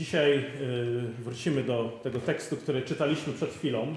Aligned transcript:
Dzisiaj 0.00 0.32
y, 0.32 0.42
wrócimy 1.18 1.64
do 1.64 2.00
tego 2.02 2.20
tekstu, 2.20 2.56
który 2.56 2.82
czytaliśmy 2.82 3.32
przed 3.32 3.50
chwilą 3.50 3.96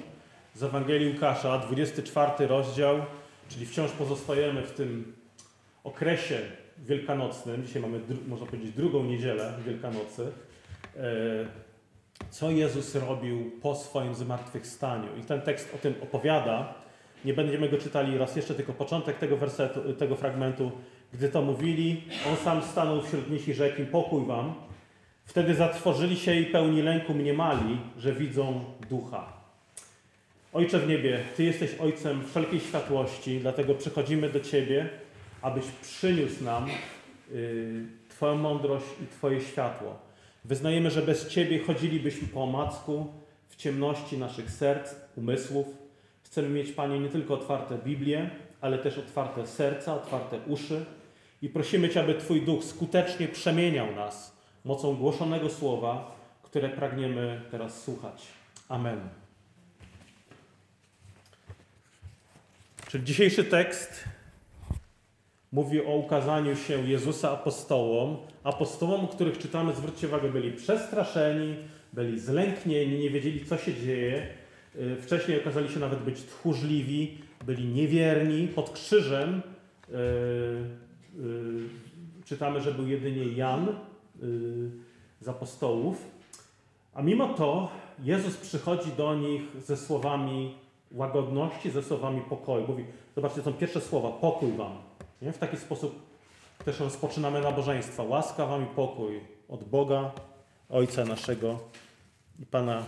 z 0.54 0.64
Ewangelii 0.64 1.14
Łukasza, 1.14 1.58
24 1.58 2.48
rozdział, 2.48 2.98
czyli 3.50 3.66
wciąż 3.66 3.92
pozostajemy 3.92 4.62
w 4.62 4.72
tym 4.72 5.14
okresie 5.84 6.40
wielkanocnym. 6.78 7.66
Dzisiaj 7.66 7.82
mamy, 7.82 8.00
można 8.28 8.46
powiedzieć, 8.46 8.72
drugą 8.72 9.04
niedzielę 9.04 9.54
Wielkanocy. 9.66 10.32
E, 10.98 11.02
co 12.30 12.52
Jezus 12.52 12.96
robił 12.96 13.52
po 13.62 13.76
swoim 13.76 14.16
zmartwychwstaniu? 14.16 15.08
I 15.22 15.22
ten 15.22 15.42
tekst 15.42 15.76
o 15.76 15.78
tym 15.78 15.94
opowiada. 16.02 16.74
Nie 17.26 17.34
będziemy 17.34 17.70
go 17.70 17.78
czytali 17.78 18.18
raz 18.18 18.36
jeszcze, 18.36 18.54
tylko 18.54 18.74
początek 18.74 19.18
tego 19.18 19.38
wersetu, 19.38 19.94
tego 19.94 20.16
fragmentu. 20.16 20.72
Gdy 21.14 21.30
to 21.30 21.42
mówili, 21.42 22.04
on 22.30 22.38
sam 22.38 22.62
stanął 22.64 23.02
wśród 23.02 23.30
nich 23.30 23.48
i 23.48 23.54
rzekł 23.54 23.82
im, 23.82 23.88
pokój 23.88 24.26
wam. 24.26 24.73
Wtedy 25.26 25.56
zatrwożyli 25.56 26.18
się 26.18 26.36
i 26.36 26.46
pełni 26.46 26.82
lęku 26.82 27.14
mniemali, 27.14 27.78
że 27.98 28.14
widzą 28.14 28.64
ducha. 28.90 29.34
Ojcze 30.54 30.80
w 30.80 30.88
niebie, 30.88 31.20
Ty 31.38 31.44
jesteś 31.44 31.76
Ojcem 31.80 32.24
wszelkiej 32.30 32.60
światłości, 32.60 33.40
dlatego 33.40 33.76
przychodzimy 33.76 34.30
do 34.30 34.40
Ciebie, 34.40 34.90
abyś 35.42 35.66
przyniósł 35.82 36.44
nam 36.44 36.70
y, 37.32 37.86
Twoją 38.10 38.36
mądrość 38.36 38.86
i 39.04 39.08
Twoje 39.08 39.42
światło. 39.42 40.00
Wyznajemy, 40.46 40.92
że 40.92 41.02
bez 41.02 41.28
Ciebie 41.28 41.60
chodzilibyśmy 41.60 42.28
po 42.28 42.44
omacku 42.44 43.08
w 43.50 43.56
ciemności 43.56 44.18
naszych 44.18 44.52
serc, 44.52 44.96
umysłów. 45.16 45.68
Chcemy 46.24 46.50
mieć, 46.50 46.72
Panie, 46.72 47.00
nie 47.00 47.10
tylko 47.10 47.34
otwarte 47.34 47.78
Biblię, 47.78 48.30
ale 48.62 48.78
też 48.78 48.98
otwarte 48.98 49.48
serca, 49.48 49.96
otwarte 49.96 50.40
uszy 50.48 50.86
i 51.42 51.50
prosimy 51.50 51.90
Cię, 51.90 52.00
aby 52.00 52.16
Twój 52.16 52.42
Duch 52.42 52.64
skutecznie 52.64 53.28
przemieniał 53.28 53.96
nas 53.96 54.33
mocą 54.66 54.96
głoszonego 54.96 55.50
słowa, 55.50 56.16
które 56.44 56.70
pragniemy 56.70 57.42
teraz 57.52 57.84
słuchać. 57.84 58.28
Amen. 58.70 59.00
Czyli 62.88 63.04
dzisiejszy 63.04 63.44
tekst 63.44 64.04
mówi 65.52 65.86
o 65.86 65.96
ukazaniu 65.96 66.56
się 66.56 66.88
Jezusa 66.88 67.32
apostołom. 67.32 68.18
Apostołom, 68.44 69.08
których 69.08 69.38
czytamy, 69.38 69.74
zwróćcie 69.76 70.08
uwagę, 70.08 70.30
byli 70.30 70.52
przestraszeni, 70.52 71.56
byli 71.94 72.20
zlęknieni, 72.20 73.00
nie 73.00 73.10
wiedzieli, 73.10 73.46
co 73.46 73.58
się 73.58 73.74
dzieje. 73.74 74.28
Y, 74.76 74.96
wcześniej 75.02 75.42
okazali 75.42 75.70
się 75.70 75.80
nawet 75.80 76.00
być 76.00 76.22
tchórzliwi, 76.24 77.18
byli 77.46 77.66
niewierni. 77.66 78.48
Pod 78.48 78.70
krzyżem 78.70 79.42
yy, 79.90 79.98
yy, 81.18 81.70
czytamy, 82.26 82.62
że 82.62 82.72
był 82.72 82.88
jedynie 82.88 83.28
Jan 83.28 83.68
z 85.22 85.28
apostołów. 85.28 85.98
A 86.94 87.02
mimo 87.02 87.34
to 87.34 87.70
Jezus 88.00 88.38
przychodzi 88.38 88.92
do 88.92 89.16
nich 89.16 89.42
ze 89.62 89.78
słowami 89.78 90.56
łagodności, 90.92 91.72
ze 91.72 91.84
słowami 91.84 92.22
pokoju. 92.22 92.68
Mówi, 92.68 92.86
zobaczcie, 93.16 93.42
to 93.42 93.52
są 93.52 93.58
pierwsze 93.58 93.82
słowa, 93.82 94.12
pokój 94.12 94.52
wam. 94.52 94.78
Nie? 95.22 95.34
W 95.34 95.38
taki 95.38 95.58
sposób 95.58 96.00
też 96.66 96.80
rozpoczynamy 96.80 97.42
nabożeństwa. 97.42 98.04
Łaska 98.04 98.46
wam 98.46 98.64
i 98.64 98.66
pokój 98.66 99.22
od 99.50 99.64
Boga, 99.64 100.12
Ojca 100.70 101.06
naszego 101.06 101.60
i 102.40 102.46
Pana 102.46 102.84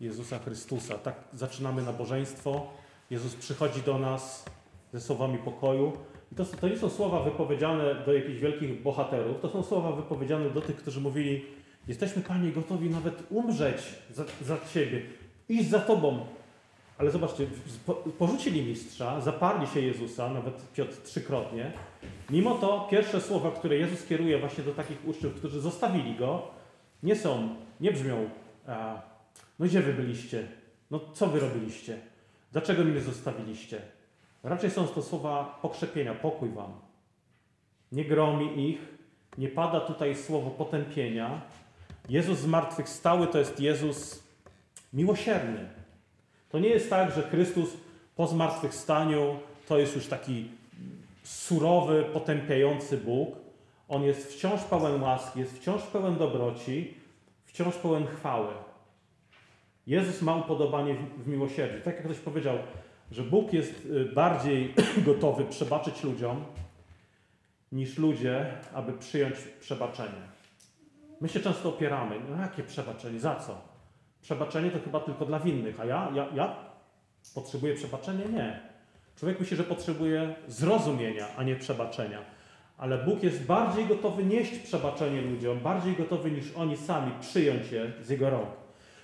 Jezusa 0.00 0.38
Chrystusa. 0.38 0.98
Tak 0.98 1.14
zaczynamy 1.32 1.82
nabożeństwo. 1.82 2.66
Jezus 3.10 3.34
przychodzi 3.34 3.82
do 3.82 3.98
nas 3.98 4.44
ze 4.92 5.00
słowami 5.00 5.38
pokoju. 5.38 5.92
I 6.32 6.34
to, 6.34 6.44
to 6.44 6.68
nie 6.68 6.76
są 6.76 6.90
słowa 6.90 7.22
wypowiedziane 7.22 7.94
do 8.06 8.12
jakichś 8.12 8.40
wielkich 8.40 8.82
bohaterów, 8.82 9.40
to 9.40 9.48
są 9.48 9.62
słowa 9.62 9.92
wypowiedziane 9.92 10.50
do 10.50 10.60
tych, 10.60 10.76
którzy 10.76 11.00
mówili: 11.00 11.44
Jesteśmy, 11.88 12.22
Panie, 12.22 12.52
gotowi 12.52 12.90
nawet 12.90 13.22
umrzeć 13.30 13.76
za, 14.10 14.24
za 14.42 14.56
Ciebie, 14.74 15.02
iść 15.48 15.68
za 15.68 15.78
Tobą. 15.78 16.26
Ale 16.98 17.10
zobaczcie, 17.10 17.46
porzucili 18.18 18.62
mistrza, 18.62 19.20
zaparli 19.20 19.66
się 19.66 19.80
Jezusa, 19.80 20.28
nawet 20.28 20.72
Piotr 20.72 20.96
trzykrotnie. 21.02 21.72
Mimo 22.30 22.54
to 22.54 22.88
pierwsze 22.90 23.20
słowa, 23.20 23.50
które 23.50 23.76
Jezus 23.76 24.06
kieruje 24.06 24.38
właśnie 24.38 24.64
do 24.64 24.72
takich 24.72 25.08
uczniów, 25.08 25.34
którzy 25.34 25.60
zostawili 25.60 26.14
Go, 26.14 26.42
nie 27.02 27.16
są, 27.16 27.56
nie 27.80 27.92
brzmią, 27.92 28.30
a, 28.66 29.02
no 29.58 29.66
gdzie 29.66 29.80
wy 29.80 29.92
byliście? 29.92 30.48
No 30.90 31.00
co 31.12 31.26
wy 31.26 31.40
robiliście? 31.40 31.98
Dlaczego 32.52 32.84
mnie 32.84 33.00
zostawiliście? 33.00 33.82
Raczej 34.42 34.70
są 34.70 34.86
to 34.86 35.02
słowa 35.02 35.58
pokrzepienia, 35.62 36.14
pokój 36.14 36.48
wam. 36.48 36.72
Nie 37.92 38.04
gromi 38.04 38.70
ich, 38.70 38.78
nie 39.38 39.48
pada 39.48 39.80
tutaj 39.80 40.16
słowo 40.16 40.50
potępienia. 40.50 41.40
Jezus 42.08 42.38
zmartwychwstały 42.38 43.26
to 43.26 43.38
jest 43.38 43.60
Jezus 43.60 44.22
miłosierny. 44.92 45.68
To 46.50 46.58
nie 46.58 46.68
jest 46.68 46.90
tak, 46.90 47.14
że 47.14 47.22
Chrystus 47.22 47.68
po 48.16 48.26
zmartwychwstaniu 48.26 49.36
to 49.68 49.78
jest 49.78 49.94
już 49.96 50.06
taki 50.06 50.48
surowy, 51.22 52.04
potępiający 52.12 52.98
Bóg. 52.98 53.36
On 53.88 54.02
jest 54.02 54.32
wciąż 54.32 54.60
pełen 54.64 55.02
łaski, 55.02 55.40
jest 55.40 55.58
wciąż 55.58 55.82
pełen 55.82 56.16
dobroci, 56.16 56.94
wciąż 57.44 57.74
pełen 57.76 58.06
chwały. 58.06 58.48
Jezus 59.86 60.22
ma 60.22 60.36
upodobanie 60.36 60.96
w 61.18 61.28
miłosierdziu. 61.28 61.84
Tak 61.84 61.94
jak 61.94 62.04
ktoś 62.04 62.18
powiedział, 62.18 62.58
że 63.12 63.22
Bóg 63.22 63.52
jest 63.52 63.86
y, 63.86 64.04
bardziej 64.04 64.74
gotowy 65.06 65.44
przebaczyć 65.44 66.04
ludziom, 66.04 66.44
niż 67.72 67.98
ludzie, 67.98 68.46
aby 68.74 68.92
przyjąć 68.92 69.34
przebaczenie. 69.60 70.32
My 71.20 71.28
się 71.28 71.40
często 71.40 71.68
opieramy. 71.68 72.16
No 72.30 72.42
jakie 72.42 72.62
przebaczenie? 72.62 73.20
Za 73.20 73.36
co? 73.36 73.60
Przebaczenie 74.22 74.70
to 74.70 74.78
chyba 74.84 75.00
tylko 75.00 75.26
dla 75.26 75.40
winnych, 75.40 75.80
a 75.80 75.84
ja, 75.84 76.10
ja, 76.14 76.26
ja 76.34 76.56
potrzebuję 77.34 77.74
przebaczenia? 77.74 78.26
Nie. 78.26 78.60
Człowiek 79.16 79.40
myśli, 79.40 79.56
że 79.56 79.64
potrzebuje 79.64 80.34
zrozumienia, 80.48 81.26
a 81.36 81.42
nie 81.42 81.56
przebaczenia. 81.56 82.18
Ale 82.78 82.98
Bóg 82.98 83.22
jest 83.22 83.44
bardziej 83.44 83.86
gotowy 83.86 84.24
nieść 84.24 84.58
przebaczenie 84.58 85.22
ludziom, 85.22 85.60
bardziej 85.60 85.96
gotowy 85.96 86.30
niż 86.30 86.52
oni 86.56 86.76
sami 86.76 87.12
przyjąć 87.20 87.72
je 87.72 87.92
z 88.02 88.08
Jego 88.08 88.30
rąk. 88.30 88.61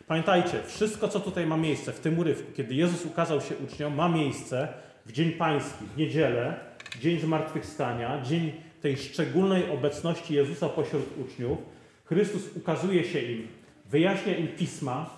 Pamiętajcie, 0.08 0.62
wszystko, 0.66 1.08
co 1.08 1.20
tutaj 1.20 1.46
ma 1.46 1.56
miejsce 1.56 1.92
w 1.92 2.00
tym 2.00 2.18
urywku, 2.18 2.52
kiedy 2.56 2.74
Jezus 2.74 3.06
ukazał 3.06 3.40
się 3.40 3.54
uczniom, 3.56 3.94
ma 3.94 4.08
miejsce 4.08 4.68
w 5.06 5.12
Dzień 5.12 5.32
Pański, 5.32 5.84
w 5.94 5.96
niedzielę, 5.96 6.54
Dzień 7.00 7.20
Zmartwychwstania, 7.20 8.22
dzień 8.22 8.52
tej 8.80 8.96
szczególnej 8.96 9.70
obecności 9.70 10.34
Jezusa 10.34 10.68
pośród 10.68 11.04
uczniów. 11.18 11.58
Chrystus 12.04 12.42
ukazuje 12.56 13.04
się 13.04 13.20
im, 13.20 13.48
wyjaśnia 13.90 14.36
im 14.36 14.48
pisma, 14.48 15.10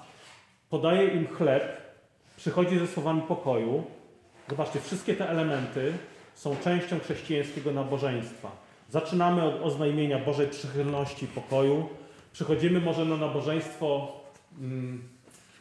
podaje 0.71 1.09
im 1.09 1.27
chleb, 1.27 1.77
przychodzi 2.37 2.79
ze 2.79 2.87
słowami 2.87 3.23
pokoju. 3.23 3.85
Zobaczcie, 4.49 4.81
wszystkie 4.81 5.15
te 5.15 5.29
elementy 5.29 5.93
są 6.35 6.57
częścią 6.65 6.99
chrześcijańskiego 7.01 7.73
nabożeństwa. 7.73 8.51
Zaczynamy 8.89 9.43
od 9.45 9.63
oznajmienia 9.63 10.19
Bożej 10.19 10.49
przychylności 10.49 11.27
pokoju. 11.27 11.89
Przychodzimy 12.33 12.81
może 12.81 13.05
na 13.05 13.17
nabożeństwo 13.17 14.20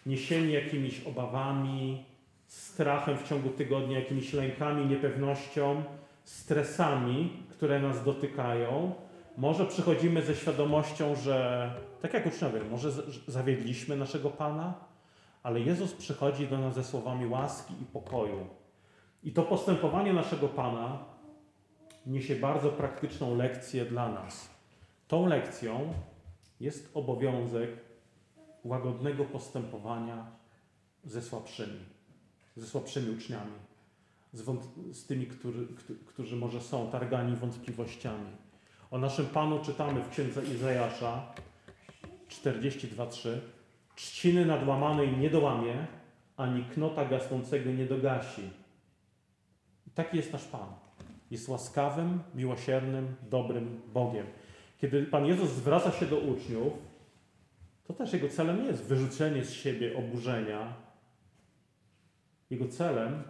niesieni 0.05 0.53
jakimiś 0.53 1.03
obawami, 1.03 2.03
strachem 2.47 3.17
w 3.17 3.29
ciągu 3.29 3.49
tygodnia, 3.49 3.99
jakimiś 3.99 4.33
lękami, 4.33 4.85
niepewnością, 4.85 5.83
stresami, 6.23 7.33
które 7.49 7.79
nas 7.79 8.03
dotykają. 8.03 8.93
Może 9.37 9.65
przychodzimy 9.65 10.21
ze 10.21 10.35
świadomością, 10.35 11.15
że 11.15 11.71
tak 12.01 12.13
jak 12.13 12.25
uczniowie, 12.25 12.59
może 12.71 12.91
zawiedliśmy 13.27 13.95
naszego 13.95 14.29
Pana, 14.29 14.73
ale 15.43 15.59
Jezus 15.59 15.93
przychodzi 15.93 16.47
do 16.47 16.57
nas 16.57 16.75
ze 16.75 16.83
słowami 16.83 17.27
łaski 17.27 17.73
i 17.81 17.85
pokoju. 17.85 18.47
I 19.23 19.31
to 19.31 19.43
postępowanie 19.43 20.13
naszego 20.13 20.47
Pana 20.47 21.05
niesie 22.05 22.35
bardzo 22.35 22.69
praktyczną 22.69 23.35
lekcję 23.35 23.85
dla 23.85 24.09
nas. 24.09 24.49
Tą 25.07 25.25
lekcją 25.25 25.93
jest 26.59 26.91
obowiązek 26.93 27.69
łagodnego 28.63 29.25
postępowania 29.25 30.25
ze 31.03 31.21
słabszymi, 31.21 31.79
ze 32.55 32.67
słabszymi 32.67 33.09
uczniami, 33.09 33.51
z, 34.33 34.45
z 34.97 35.05
tymi, 35.05 35.27
którzy, 35.27 35.67
którzy 36.05 36.35
może 36.35 36.61
są 36.61 36.91
targani 36.91 37.35
wątpliwościami. 37.35 38.29
O 38.91 38.97
naszym 38.97 39.25
Panu 39.25 39.59
czytamy 39.59 40.01
w 40.01 40.09
księdze 40.09 40.45
Izajasza 40.45 41.33
42:3. 42.29 43.29
Trzciny 43.95 44.45
nadłamanej 44.45 45.17
nie 45.17 45.29
dołamie, 45.29 45.87
ani 46.37 46.65
knota 46.65 47.05
gasnącego 47.05 47.71
nie 47.71 47.85
dogasi. 47.85 48.49
I 49.87 49.91
taki 49.91 50.17
jest 50.17 50.33
nasz 50.33 50.43
Pan. 50.43 50.69
Jest 51.31 51.49
łaskawym, 51.49 52.19
miłosiernym, 52.35 53.15
dobrym 53.29 53.81
Bogiem. 53.93 54.25
Kiedy 54.77 55.03
Pan 55.05 55.25
Jezus 55.25 55.49
zwraca 55.49 55.91
się 55.91 56.05
do 56.05 56.17
uczniów, 56.17 56.73
to 57.89 57.93
też 57.93 58.13
Jego 58.13 58.29
celem 58.29 58.61
nie 58.61 58.67
jest 58.67 58.83
wyrzucenie 58.83 59.45
z 59.45 59.53
siebie 59.53 59.97
oburzenia. 59.97 60.73
Jego 62.49 62.67
celem 62.67 63.23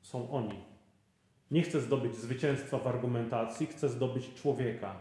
są 0.00 0.30
oni. 0.30 0.64
Nie 1.50 1.62
chce 1.62 1.80
zdobyć 1.80 2.16
zwycięstwa 2.16 2.78
w 2.78 2.86
argumentacji, 2.86 3.66
chce 3.66 3.88
zdobyć 3.88 4.34
człowieka. 4.34 5.00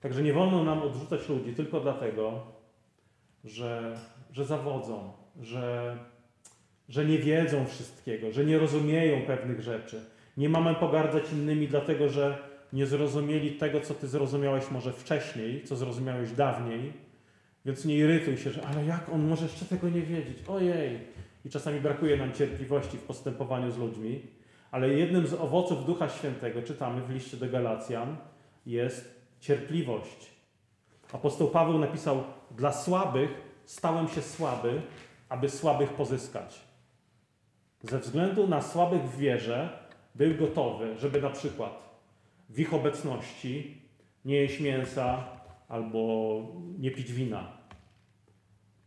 Także 0.00 0.22
nie 0.22 0.32
wolno 0.32 0.64
nam 0.64 0.82
odrzucać 0.82 1.28
ludzi 1.28 1.54
tylko 1.54 1.80
dlatego, 1.80 2.46
że, 3.44 3.98
że 4.30 4.44
zawodzą, 4.44 5.12
że, 5.40 5.96
że 6.88 7.04
nie 7.04 7.18
wiedzą 7.18 7.66
wszystkiego, 7.66 8.32
że 8.32 8.44
nie 8.44 8.58
rozumieją 8.58 9.26
pewnych 9.26 9.60
rzeczy. 9.60 10.04
Nie 10.36 10.48
mamy 10.48 10.74
pogardzać 10.74 11.32
innymi 11.32 11.68
dlatego, 11.68 12.08
że 12.08 12.51
nie 12.72 12.86
zrozumieli 12.86 13.52
tego, 13.52 13.80
co 13.80 13.94
ty 13.94 14.08
zrozumiałeś 14.08 14.70
może 14.70 14.92
wcześniej, 14.92 15.64
co 15.64 15.76
zrozumiałeś 15.76 16.32
dawniej. 16.32 16.92
Więc 17.64 17.84
nie 17.84 17.96
irytuj 17.96 18.36
się, 18.36 18.50
że 18.50 18.66
ale 18.66 18.84
jak 18.84 19.08
on 19.08 19.28
może 19.28 19.42
jeszcze 19.42 19.64
tego 19.64 19.88
nie 19.88 20.02
wiedzieć? 20.02 20.38
Ojej. 20.48 20.98
I 21.44 21.50
czasami 21.50 21.80
brakuje 21.80 22.16
nam 22.16 22.32
cierpliwości 22.32 22.96
w 22.96 23.02
postępowaniu 23.02 23.70
z 23.70 23.78
ludźmi. 23.78 24.22
Ale 24.70 24.88
jednym 24.88 25.26
z 25.26 25.34
owoców 25.34 25.86
Ducha 25.86 26.08
Świętego, 26.08 26.62
czytamy 26.62 27.02
w 27.02 27.10
liście 27.10 27.36
do 27.36 27.48
Galacjan, 27.48 28.16
jest 28.66 29.20
cierpliwość. 29.40 30.30
Apostoł 31.12 31.48
Paweł 31.48 31.78
napisał: 31.78 32.24
Dla 32.50 32.72
słabych 32.72 33.30
stałem 33.64 34.08
się 34.08 34.22
słaby, 34.22 34.82
aby 35.28 35.50
słabych 35.50 35.92
pozyskać. 35.92 36.60
Ze 37.82 37.98
względu 37.98 38.46
na 38.46 38.62
słabych 38.62 39.02
w 39.02 39.16
wierze 39.16 39.78
był 40.14 40.34
gotowy, 40.34 40.98
żeby 40.98 41.22
na 41.22 41.30
przykład 41.30 41.91
w 42.52 42.60
ich 42.60 42.74
obecności 42.74 43.82
nie 44.24 44.36
jeść 44.36 44.60
mięsa 44.60 45.24
albo 45.68 46.42
nie 46.78 46.90
pić 46.90 47.12
wina. 47.12 47.52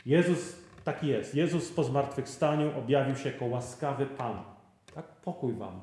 Jezus 0.06 0.56
taki 0.84 1.08
jest. 1.08 1.36
Jezus 1.36 1.72
po 1.72 1.84
zmartwychwstaniu 1.84 2.80
objawił 2.80 3.16
się 3.16 3.30
jako 3.30 3.46
łaskawy 3.46 4.06
Pan. 4.06 4.44
Tak? 4.96 5.06
Pokój 5.06 5.54
Wam. 5.54 5.82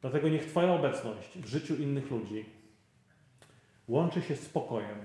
Dlatego 0.00 0.28
niech 0.28 0.46
Twoja 0.46 0.72
obecność 0.72 1.38
w 1.38 1.46
życiu 1.46 1.76
innych 1.76 2.10
ludzi 2.10 2.44
łączy 3.88 4.22
się 4.22 4.36
z 4.36 4.48
pokojem. 4.48 4.98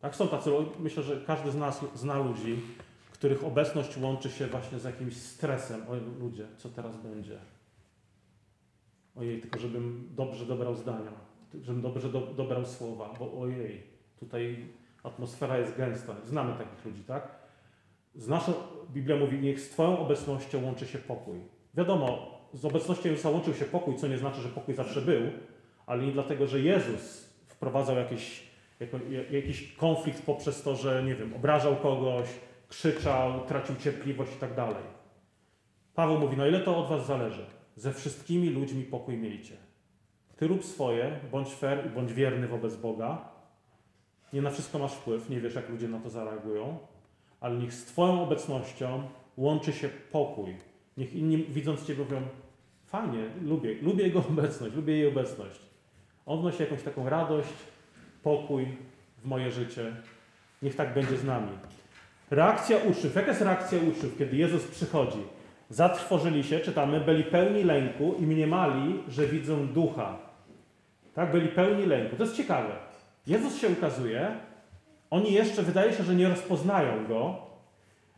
Tak 0.00 0.16
są 0.16 0.28
tacy, 0.28 0.50
myślę, 0.78 1.02
że 1.02 1.20
każdy 1.26 1.50
z 1.50 1.56
nas 1.56 1.84
zna 1.94 2.18
ludzi, 2.18 2.60
których 3.12 3.44
obecność 3.44 3.96
łączy 3.96 4.30
się 4.30 4.46
właśnie 4.46 4.78
z 4.78 4.84
jakimś 4.84 5.16
stresem. 5.16 5.82
Oj, 5.90 6.00
ludzie, 6.20 6.46
co 6.58 6.68
teraz 6.68 6.96
będzie? 6.96 7.38
Ojej, 9.20 9.40
tylko 9.40 9.58
żebym 9.58 10.08
dobrze 10.16 10.46
dobrał 10.46 10.74
zdania, 10.74 11.12
żebym 11.62 11.82
dobrze 11.82 12.08
do, 12.08 12.20
dobrał 12.20 12.66
słowa, 12.66 13.14
bo 13.18 13.40
ojej, 13.40 13.82
tutaj 14.20 14.66
atmosfera 15.02 15.58
jest 15.58 15.76
gęsta. 15.76 16.14
Znamy 16.24 16.52
takich 16.52 16.84
ludzi, 16.84 17.02
tak? 17.04 17.28
Z 18.14 18.28
naszą, 18.28 18.52
Biblia 18.90 19.16
mówi, 19.16 19.38
niech 19.38 19.60
z 19.60 19.70
Twoją 19.70 19.98
obecnością 19.98 20.64
łączy 20.64 20.86
się 20.86 20.98
pokój. 20.98 21.38
Wiadomo, 21.74 22.38
z 22.52 22.64
obecnością 22.64 23.08
Jezusa 23.08 23.30
łączył 23.30 23.54
się 23.54 23.64
pokój, 23.64 23.96
co 23.96 24.08
nie 24.08 24.18
znaczy, 24.18 24.40
że 24.40 24.48
pokój 24.48 24.74
zawsze 24.74 25.00
był, 25.00 25.22
ale 25.86 26.02
nie 26.02 26.12
dlatego, 26.12 26.46
że 26.46 26.60
Jezus 26.60 27.34
wprowadzał 27.48 27.96
jakiś, 27.96 28.42
jako, 28.80 28.98
jakiś 29.30 29.72
konflikt 29.72 30.22
poprzez 30.22 30.62
to, 30.62 30.76
że, 30.76 31.02
nie 31.02 31.14
wiem, 31.14 31.34
obrażał 31.34 31.76
kogoś, 31.76 32.28
krzyczał, 32.68 33.46
tracił 33.46 33.76
cierpliwość 33.76 34.32
i 34.32 34.38
tak 34.38 34.54
dalej. 34.54 34.84
Paweł 35.94 36.18
mówi, 36.18 36.36
no 36.36 36.46
ile 36.46 36.60
to 36.60 36.76
od 36.78 36.88
Was 36.88 37.06
zależy? 37.06 37.59
Ze 37.80 37.92
wszystkimi 37.92 38.50
ludźmi 38.50 38.82
pokój 38.82 39.16
miejcie. 39.16 39.56
Ty 40.36 40.46
rób 40.46 40.64
swoje, 40.64 41.20
bądź 41.32 41.48
fair 41.48 41.86
i 41.86 41.90
bądź 41.90 42.12
wierny 42.12 42.48
wobec 42.48 42.76
Boga. 42.76 43.28
Nie 44.32 44.42
na 44.42 44.50
wszystko 44.50 44.78
masz 44.78 44.92
wpływ, 44.92 45.30
nie 45.30 45.40
wiesz, 45.40 45.54
jak 45.54 45.68
ludzie 45.68 45.88
na 45.88 46.00
to 46.00 46.10
zareagują, 46.10 46.78
ale 47.40 47.58
niech 47.58 47.74
z 47.74 47.84
Twoją 47.84 48.22
obecnością 48.22 49.02
łączy 49.36 49.72
się 49.72 49.88
pokój. 50.12 50.56
Niech 50.96 51.14
inni 51.14 51.44
widząc 51.44 51.86
Ciebie 51.86 52.04
mówią, 52.04 52.22
fajnie, 52.84 53.24
lubię, 53.42 53.74
lubię 53.82 54.04
Jego 54.04 54.18
obecność, 54.30 54.74
lubię 54.74 54.92
jej 54.92 55.08
obecność. 55.08 55.60
On 56.26 56.40
wnosi 56.40 56.62
jakąś 56.62 56.82
taką 56.82 57.08
radość, 57.08 57.54
pokój 58.22 58.66
w 59.18 59.26
moje 59.26 59.50
życie. 59.50 59.96
Niech 60.62 60.76
tak 60.76 60.94
będzie 60.94 61.16
z 61.16 61.24
nami. 61.24 61.52
Reakcja 62.30 62.76
uczniów. 62.76 63.14
Jaka 63.14 63.28
jest 63.28 63.40
reakcja 63.40 63.78
uczniów, 63.78 64.18
kiedy 64.18 64.36
Jezus 64.36 64.64
przychodzi? 64.64 65.39
Zatrwożyli 65.70 66.44
się, 66.44 66.60
czytamy, 66.60 67.00
byli 67.00 67.24
pełni 67.24 67.64
lęku 67.64 68.14
i 68.18 68.22
mniemali, 68.22 69.02
że 69.08 69.26
widzą 69.26 69.66
ducha. 69.66 70.18
Tak, 71.14 71.32
byli 71.32 71.48
pełni 71.48 71.86
lęku. 71.86 72.16
To 72.16 72.22
jest 72.22 72.36
ciekawe. 72.36 72.70
Jezus 73.26 73.60
się 73.60 73.68
ukazuje, 73.68 74.36
oni 75.10 75.32
jeszcze 75.32 75.62
wydaje 75.62 75.92
się, 75.92 76.04
że 76.04 76.14
nie 76.14 76.28
rozpoznają 76.28 77.06
go. 77.06 77.36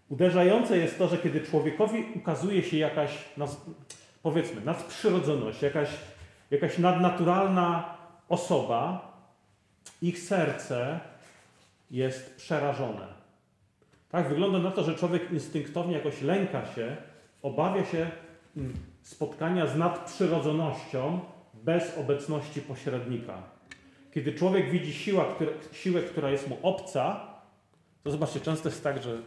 Uderzające 0.08 0.78
jest 0.78 0.98
to, 0.98 1.08
że 1.08 1.18
kiedy 1.18 1.40
człowiekowi 1.40 2.04
ukazuje 2.16 2.62
się 2.62 2.76
jakaś, 2.76 3.10
powiedzmy, 4.22 4.60
nadprzyrodzoność, 4.60 5.62
jakaś, 5.62 5.88
jakaś 6.50 6.78
nadnaturalna 6.78 7.96
osoba, 8.28 9.12
ich 10.02 10.18
serce 10.18 11.00
jest 11.90 12.36
przerażone. 12.36 13.06
Tak, 14.10 14.28
wygląda 14.28 14.58
na 14.58 14.70
to, 14.70 14.84
że 14.84 14.94
człowiek 14.94 15.30
instynktownie 15.30 15.94
jakoś 15.94 16.22
lęka 16.22 16.66
się, 16.66 16.96
obawia 17.42 17.84
się 17.84 18.10
mm, 18.56 18.72
spotkania 19.02 19.66
z 19.66 19.76
nadprzyrodzonością 19.76 21.20
bez 21.54 21.98
obecności 21.98 22.60
pośrednika. 22.60 23.42
Kiedy 24.12 24.32
człowiek 24.32 24.70
widzi 24.70 24.92
siła, 24.92 25.24
siłę, 25.72 26.02
która 26.02 26.30
jest 26.30 26.48
mu 26.48 26.58
obca, 26.62 27.26
to 28.02 28.10
zobaczcie, 28.10 28.40
często 28.40 28.68
jest 28.68 28.84
tak, 28.84 29.02
że 29.02 29.22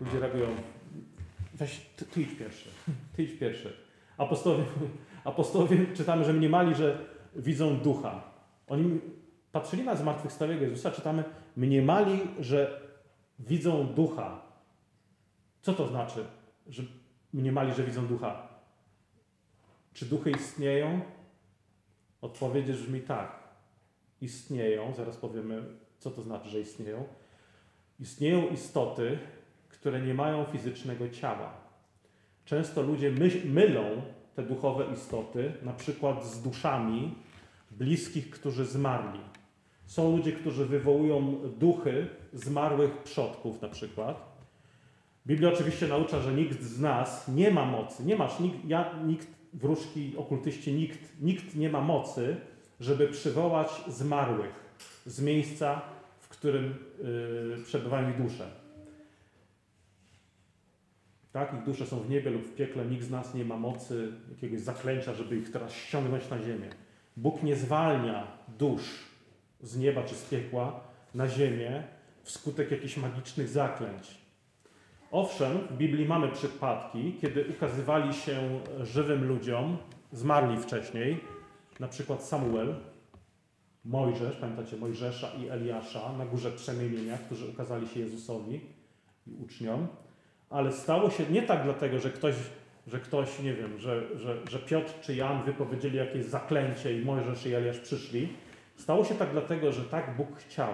ludzie 0.00 0.20
reagują, 0.20 0.46
weź, 1.54 1.80
ty, 1.96 2.04
ty 2.04 2.22
idź 2.22 2.38
pierwszy, 2.38 2.68
ty 3.16 3.22
idź 3.22 3.38
pierwszy. 3.38 3.72
Apostołowie, 4.18 4.64
apostołowie 5.24 5.86
czytamy, 5.94 6.24
że 6.24 6.32
mniemali, 6.32 6.74
że 6.74 6.98
widzą 7.36 7.76
ducha. 7.76 8.22
Oni 8.68 9.00
patrzyli 9.52 9.82
na 9.82 9.96
zmartwychwstałego 9.96 10.64
Jezusa, 10.64 10.90
czytamy, 10.90 11.24
mniemali, 11.56 12.20
że 12.40 12.80
widzą 13.38 13.86
ducha. 13.86 14.42
Co 15.62 15.72
to 15.72 15.88
znaczy, 15.88 16.24
że 16.66 16.82
mniemali, 17.34 17.74
że 17.74 17.84
widzą 17.84 18.06
ducha? 18.06 18.48
Czy 19.92 20.06
duchy 20.06 20.30
istnieją? 20.30 21.00
Odpowiedź 22.20 22.66
brzmi 22.66 23.00
tak. 23.00 23.44
Istnieją, 24.20 24.94
zaraz 24.94 25.16
powiemy, 25.16 25.62
co 25.98 26.10
to 26.10 26.22
znaczy, 26.22 26.48
że 26.48 26.60
istnieją. 26.60 27.04
Istnieją 28.00 28.48
istoty, 28.48 29.18
które 29.68 30.00
nie 30.00 30.14
mają 30.14 30.44
fizycznego 30.44 31.08
ciała. 31.08 31.54
Często 32.44 32.82
ludzie 32.82 33.10
mylą 33.44 34.02
te 34.34 34.42
duchowe 34.42 34.86
istoty, 34.92 35.52
na 35.62 35.72
przykład 35.72 36.26
z 36.26 36.42
duszami 36.42 37.14
bliskich, 37.70 38.30
którzy 38.30 38.64
zmarli. 38.64 39.20
Są 39.86 40.16
ludzie, 40.16 40.32
którzy 40.32 40.66
wywołują 40.66 41.40
duchy 41.58 42.06
zmarłych 42.32 43.02
przodków, 43.02 43.62
na 43.62 43.68
przykład. 43.68 44.33
Biblia 45.26 45.52
oczywiście 45.52 45.88
naucza, 45.88 46.20
że 46.20 46.32
nikt 46.32 46.62
z 46.62 46.80
nas 46.80 47.28
nie 47.28 47.50
ma 47.50 47.64
mocy. 47.64 48.04
Nie 48.04 48.16
masz, 48.16 48.40
nikt, 48.40 48.64
ja, 48.64 48.94
nikt 49.06 49.28
wróżki, 49.52 50.14
okultyści, 50.16 50.72
nikt, 50.72 51.20
nikt 51.20 51.56
nie 51.56 51.70
ma 51.70 51.80
mocy, 51.80 52.36
żeby 52.80 53.08
przywołać 53.08 53.68
zmarłych 53.88 54.64
z 55.06 55.20
miejsca, 55.20 55.82
w 56.20 56.28
którym 56.28 56.74
yy, 57.56 57.64
przebywają 57.64 58.10
ich 58.10 58.22
dusze. 58.22 58.50
Tak, 61.32 61.54
ich 61.54 61.62
dusze 61.62 61.86
są 61.86 62.00
w 62.00 62.10
niebie 62.10 62.30
lub 62.30 62.42
w 62.42 62.54
piekle. 62.54 62.84
Nikt 62.84 63.04
z 63.04 63.10
nas 63.10 63.34
nie 63.34 63.44
ma 63.44 63.56
mocy 63.56 64.12
jakiegoś 64.30 64.60
zaklęcia, 64.60 65.14
żeby 65.14 65.36
ich 65.36 65.50
teraz 65.50 65.72
ściągnąć 65.72 66.30
na 66.30 66.42
ziemię. 66.42 66.68
Bóg 67.16 67.42
nie 67.42 67.56
zwalnia 67.56 68.26
dusz 68.58 69.04
z 69.62 69.76
nieba 69.76 70.02
czy 70.02 70.14
z 70.14 70.24
piekła 70.24 70.80
na 71.14 71.28
ziemię 71.28 71.82
wskutek 72.22 72.70
jakichś 72.70 72.96
magicznych 72.96 73.48
zaklęć. 73.48 74.23
Owszem, 75.14 75.58
w 75.70 75.76
Biblii 75.76 76.06
mamy 76.06 76.28
przypadki, 76.28 77.16
kiedy 77.20 77.44
ukazywali 77.50 78.14
się 78.14 78.60
żywym 78.82 79.28
ludziom, 79.28 79.76
zmarli 80.12 80.56
wcześniej, 80.56 81.20
na 81.80 81.88
przykład 81.88 82.22
Samuel, 82.22 82.74
Mojżesz, 83.84 84.36
pamiętacie 84.36 84.76
Mojżesza 84.76 85.28
i 85.42 85.48
Eliasza 85.48 86.12
na 86.18 86.26
górze 86.26 86.50
przemienienia, 86.50 87.18
którzy 87.18 87.46
ukazali 87.46 87.88
się 87.88 88.00
Jezusowi 88.00 88.60
i 89.26 89.34
uczniom, 89.44 89.86
ale 90.50 90.72
stało 90.72 91.10
się 91.10 91.24
nie 91.30 91.42
tak 91.42 91.64
dlatego, 91.64 91.98
że 91.98 92.10
ktoś, 92.10 92.34
że 92.86 93.00
ktoś 93.00 93.40
nie 93.40 93.54
wiem, 93.54 93.78
że, 93.78 94.18
że, 94.18 94.36
że 94.50 94.58
Piotr 94.58 94.92
czy 95.00 95.14
Jan 95.14 95.42
wypowiedzieli 95.42 95.96
jakieś 95.96 96.24
zaklęcie 96.24 96.98
i 97.00 97.04
Mojżesz 97.04 97.46
i 97.46 97.54
Eliasz 97.54 97.78
przyszli. 97.78 98.28
Stało 98.76 99.04
się 99.04 99.14
tak 99.14 99.30
dlatego, 99.30 99.72
że 99.72 99.84
tak 99.84 100.16
Bóg 100.16 100.36
chciał. 100.36 100.72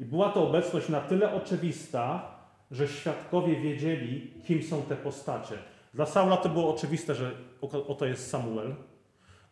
I 0.00 0.04
była 0.04 0.28
to 0.28 0.48
obecność 0.48 0.88
na 0.88 1.00
tyle 1.00 1.34
oczywista, 1.34 2.35
że 2.70 2.88
świadkowie 2.88 3.60
wiedzieli, 3.60 4.32
kim 4.46 4.62
są 4.62 4.82
te 4.82 4.96
postacie. 4.96 5.58
Dla 5.94 6.06
Saula 6.06 6.36
to 6.36 6.48
było 6.48 6.74
oczywiste, 6.74 7.14
że 7.14 7.32
oto 7.60 8.06
jest 8.06 8.30
Samuel. 8.30 8.74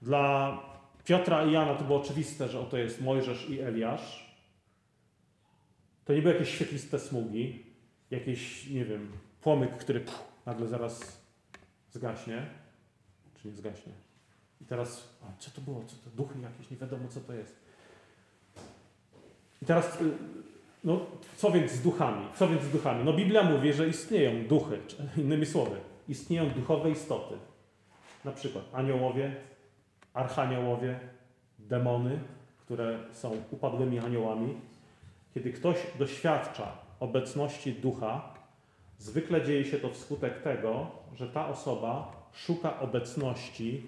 Dla 0.02 0.58
Piotra 1.04 1.44
i 1.44 1.52
Jana 1.52 1.74
to 1.74 1.84
było 1.84 2.00
oczywiste, 2.00 2.48
że 2.48 2.60
oto 2.60 2.76
jest 2.76 3.00
Mojżesz 3.00 3.50
i 3.50 3.60
Eliasz. 3.60 4.34
To 6.04 6.12
nie 6.12 6.22
były 6.22 6.34
jakieś 6.34 6.54
świetliste 6.54 6.98
smugi, 6.98 7.66
jakiś, 8.10 8.70
nie 8.70 8.84
wiem, 8.84 9.12
płomyk, 9.40 9.76
który 9.76 10.00
pff, 10.00 10.22
nagle 10.46 10.66
zaraz 10.66 11.20
zgaśnie. 11.90 12.46
Czy 13.42 13.48
nie 13.48 13.54
zgaśnie? 13.54 13.92
I 14.60 14.64
teraz, 14.64 15.18
a 15.22 15.40
co 15.40 15.50
to 15.50 15.60
było? 15.60 15.84
Co 15.86 15.96
to? 15.96 16.16
Duchy 16.16 16.40
jakieś, 16.40 16.70
nie 16.70 16.76
wiadomo 16.76 17.08
co 17.08 17.20
to 17.20 17.32
jest. 17.32 17.56
I 19.62 19.66
teraz, 19.66 20.00
y, 20.00 20.10
no 20.84 21.00
co 21.36 21.50
więc 21.50 21.72
z 21.72 21.82
duchami? 21.82 22.26
Co 22.34 22.48
więc 22.48 22.62
z 22.62 22.70
duchami? 22.70 23.04
No 23.04 23.12
Biblia 23.12 23.42
mówi, 23.42 23.72
że 23.72 23.88
istnieją 23.88 24.46
duchy, 24.48 24.78
innymi 25.16 25.46
słowy, 25.46 25.76
istnieją 26.08 26.50
duchowe 26.50 26.90
istoty. 26.90 27.34
Na 28.24 28.32
przykład 28.32 28.64
aniołowie, 28.72 29.36
archaniołowie, 30.14 31.00
demony, 31.58 32.18
które 32.58 32.98
są 33.12 33.36
upadłymi 33.50 33.98
aniołami. 33.98 34.54
Kiedy 35.34 35.52
ktoś 35.52 35.76
doświadcza 35.98 36.72
obecności 37.00 37.72
ducha, 37.72 38.34
zwykle 38.98 39.42
dzieje 39.42 39.64
się 39.64 39.78
to 39.78 39.90
wskutek 39.90 40.42
tego, 40.42 40.86
że 41.14 41.28
ta 41.28 41.48
osoba 41.48 42.12
szuka 42.32 42.80
obecności 42.80 43.86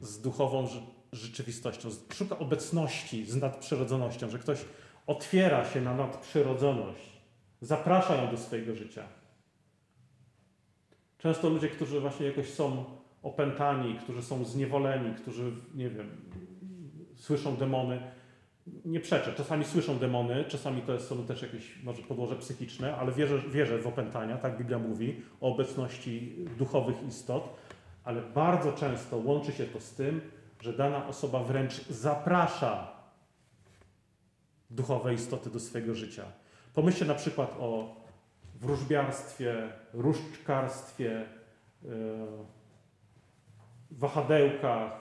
z 0.00 0.20
duchową 0.20 0.66
rzeczywistością, 1.12 1.88
szuka 2.14 2.38
obecności 2.38 3.26
z 3.26 3.36
nadprzyrodzonością, 3.36 4.30
że 4.30 4.38
ktoś 4.38 4.64
otwiera 5.10 5.64
się 5.64 5.80
na 5.80 5.94
nadprzyrodzoność, 5.94 7.20
zaprasza 7.60 8.14
ją 8.14 8.30
do 8.30 8.36
swojego 8.36 8.74
życia. 8.74 9.02
Często 11.18 11.48
ludzie, 11.48 11.68
którzy 11.68 12.00
właśnie 12.00 12.26
jakoś 12.26 12.50
są 12.50 12.84
opętani, 13.22 13.94
którzy 13.94 14.22
są 14.22 14.44
zniewoleni, 14.44 15.14
którzy, 15.14 15.52
nie 15.74 15.90
wiem, 15.90 16.10
słyszą 17.16 17.56
demony, 17.56 18.00
nie 18.84 19.00
przeczę, 19.00 19.32
czasami 19.32 19.64
słyszą 19.64 19.98
demony, 19.98 20.44
czasami 20.44 20.82
to 20.82 21.00
są 21.00 21.26
też 21.26 21.42
jakieś 21.42 21.82
może 21.82 22.02
podłoże 22.02 22.36
psychiczne, 22.36 22.96
ale 22.96 23.12
wierzę, 23.12 23.38
wierzę 23.48 23.78
w 23.78 23.86
opętania, 23.86 24.36
tak 24.36 24.58
Biblia 24.58 24.78
mówi, 24.78 25.22
o 25.40 25.52
obecności 25.54 26.36
duchowych 26.58 26.96
istot, 27.08 27.56
ale 28.04 28.22
bardzo 28.22 28.72
często 28.72 29.16
łączy 29.16 29.52
się 29.52 29.64
to 29.64 29.80
z 29.80 29.94
tym, 29.94 30.20
że 30.60 30.72
dana 30.72 31.06
osoba 31.06 31.42
wręcz 31.42 31.86
zaprasza 31.88 32.99
duchowe 34.70 35.14
istoty 35.14 35.50
do 35.50 35.60
swojego 35.60 35.94
życia. 35.94 36.24
Pomyślcie 36.74 37.04
na 37.04 37.14
przykład 37.14 37.56
o 37.60 37.96
wróżbiarstwie, 38.60 39.54
różdżkarstwie, 39.92 41.24
yy, 41.82 41.90
wahadełkach, 43.90 44.92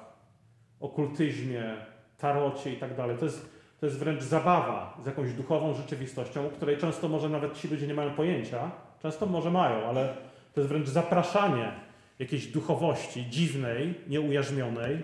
okultyzmie, 0.79 1.75
tarocie 2.17 2.73
i 2.73 2.77
tak. 2.77 2.95
To 2.95 3.25
jest, 3.25 3.49
to 3.79 3.85
jest 3.85 3.97
wręcz 3.99 4.21
zabawa 4.23 4.97
z 5.03 5.05
jakąś 5.05 5.33
duchową 5.33 5.73
rzeczywistością, 5.73 6.47
o 6.47 6.49
której 6.49 6.77
często 6.77 7.07
może 7.07 7.29
nawet 7.29 7.53
ci 7.53 7.67
ludzie 7.67 7.87
nie 7.87 7.93
mają 7.93 8.13
pojęcia, 8.13 8.71
często 9.01 9.25
może 9.25 9.51
mają, 9.51 9.85
ale 9.85 10.15
to 10.53 10.61
jest 10.61 10.69
wręcz 10.69 10.87
zapraszanie 10.87 11.71
jakiejś 12.19 12.47
duchowości 12.47 13.29
dziwnej, 13.29 13.95
nieujarzmionej 14.07 15.03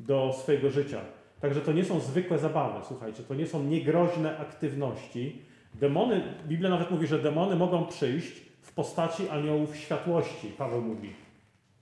do 0.00 0.32
swojego 0.42 0.70
życia. 0.70 1.00
Także 1.40 1.60
to 1.60 1.72
nie 1.72 1.84
są 1.84 2.00
zwykłe 2.00 2.38
zabawy, 2.38 2.84
słuchajcie, 2.88 3.22
to 3.22 3.34
nie 3.34 3.46
są 3.46 3.64
niegroźne 3.64 4.38
aktywności. 4.38 5.42
Demony, 5.74 6.22
Biblia 6.48 6.70
nawet 6.70 6.90
mówi, 6.90 7.06
że 7.06 7.18
demony 7.18 7.56
mogą 7.56 7.86
przyjść 7.86 8.32
w 8.62 8.72
postaci 8.72 9.28
aniołów 9.28 9.76
światłości, 9.76 10.48
Paweł 10.58 10.82
mówi. 10.82 11.12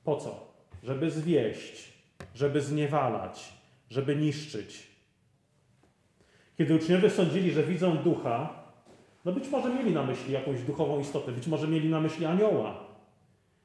Po 0.05 0.17
co? 0.17 0.49
Żeby 0.83 1.11
zwieść, 1.11 1.93
żeby 2.35 2.61
zniewalać, 2.61 3.53
żeby 3.91 4.17
niszczyć. 4.17 4.89
Kiedy 6.59 6.75
uczniowie 6.75 7.11
sądzili, 7.11 7.51
że 7.51 7.63
widzą 7.63 7.97
ducha, 7.97 8.63
no 9.25 9.33
być 9.33 9.49
może 9.49 9.75
mieli 9.75 9.95
na 9.95 10.03
myśli 10.03 10.33
jakąś 10.33 10.63
duchową 10.63 11.01
istotę, 11.01 11.33
być 11.33 11.47
może 11.47 11.69
mieli 11.69 11.89
na 11.89 12.01
myśli 12.01 12.27
anioła, 12.27 12.75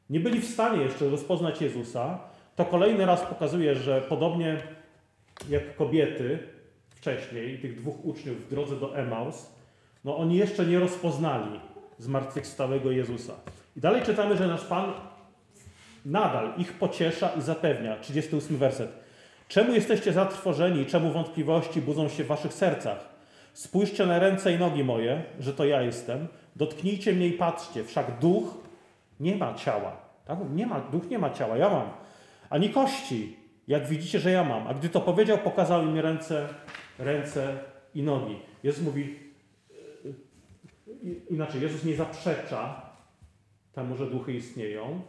nie 0.09 0.19
byli 0.19 0.39
w 0.39 0.49
stanie 0.49 0.83
jeszcze 0.83 1.09
rozpoznać 1.09 1.61
Jezusa, 1.61 2.19
to 2.55 2.65
kolejny 2.65 3.05
raz 3.05 3.21
pokazuje, 3.21 3.75
że 3.75 4.01
podobnie 4.01 4.57
jak 5.49 5.75
kobiety 5.75 6.39
wcześniej, 6.89 7.59
tych 7.59 7.75
dwóch 7.75 8.05
uczniów 8.05 8.45
w 8.45 8.49
drodze 8.49 8.75
do 8.75 8.97
Emaus, 8.97 9.49
no 10.05 10.17
oni 10.17 10.35
jeszcze 10.35 10.65
nie 10.65 10.79
rozpoznali 10.79 11.59
zmartwychwstałego 11.99 12.91
Jezusa. 12.91 13.33
I 13.77 13.79
dalej 13.79 14.01
czytamy, 14.01 14.37
że 14.37 14.47
nasz 14.47 14.63
Pan 14.63 14.93
nadal 16.05 16.53
ich 16.57 16.73
pociesza 16.73 17.29
i 17.29 17.41
zapewnia. 17.41 17.97
38 17.99 18.57
werset. 18.57 18.91
Czemu 19.47 19.73
jesteście 19.73 20.13
zatrwożeni, 20.13 20.85
czemu 20.85 21.11
wątpliwości 21.11 21.81
budzą 21.81 22.09
się 22.09 22.23
w 22.23 22.27
waszych 22.27 22.53
sercach? 22.53 23.09
Spójrzcie 23.53 24.05
na 24.05 24.19
ręce 24.19 24.53
i 24.53 24.59
nogi 24.59 24.83
moje, 24.83 25.23
że 25.39 25.53
to 25.53 25.65
ja 25.65 25.81
jestem. 25.81 26.27
Dotknijcie 26.55 27.13
mnie 27.13 27.27
i 27.27 27.33
patrzcie, 27.33 27.83
wszak 27.83 28.19
duch 28.19 28.43
nie 29.19 29.35
ma 29.35 29.53
ciała. 29.53 29.97
Tak? 30.25 30.39
Nie 30.55 30.67
ma, 30.67 30.79
duch 30.79 31.09
nie 31.09 31.19
ma 31.19 31.29
ciała, 31.29 31.57
ja 31.57 31.69
mam. 31.69 31.89
Ani 32.49 32.69
kości, 32.69 33.37
jak 33.67 33.87
widzicie, 33.87 34.19
że 34.19 34.31
ja 34.31 34.43
mam. 34.43 34.67
A 34.67 34.73
gdy 34.73 34.89
to 34.89 35.01
powiedział, 35.01 35.37
pokazał 35.37 35.83
im 35.83 35.99
ręce, 35.99 36.49
ręce 36.99 37.59
i 37.95 38.03
nogi. 38.03 38.39
Jezus 38.63 38.83
mówi, 38.83 39.19
inaczej, 41.29 41.61
Jezus 41.61 41.83
nie 41.83 41.95
zaprzecza 41.95 42.89
temu, 43.73 43.95
że 43.95 44.09
duchy 44.09 44.33
istnieją, 44.33 45.01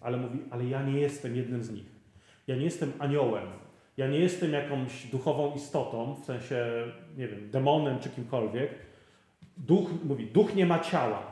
ale 0.00 0.16
mówi, 0.16 0.38
ale 0.50 0.64
ja 0.64 0.82
nie 0.82 1.00
jestem 1.00 1.36
jednym 1.36 1.64
z 1.64 1.70
nich. 1.70 1.86
Ja 2.46 2.56
nie 2.56 2.64
jestem 2.64 2.92
aniołem. 2.98 3.46
Ja 3.96 4.08
nie 4.08 4.18
jestem 4.18 4.52
jakąś 4.52 5.06
duchową 5.06 5.54
istotą, 5.54 6.14
w 6.14 6.24
sensie, 6.24 6.66
nie 7.16 7.28
wiem, 7.28 7.50
demonem 7.50 7.98
czy 7.98 8.10
kimkolwiek. 8.10 8.70
Duch, 9.56 9.90
mówi, 10.04 10.26
duch 10.26 10.54
nie 10.54 10.66
ma 10.66 10.78
ciała, 10.78 11.22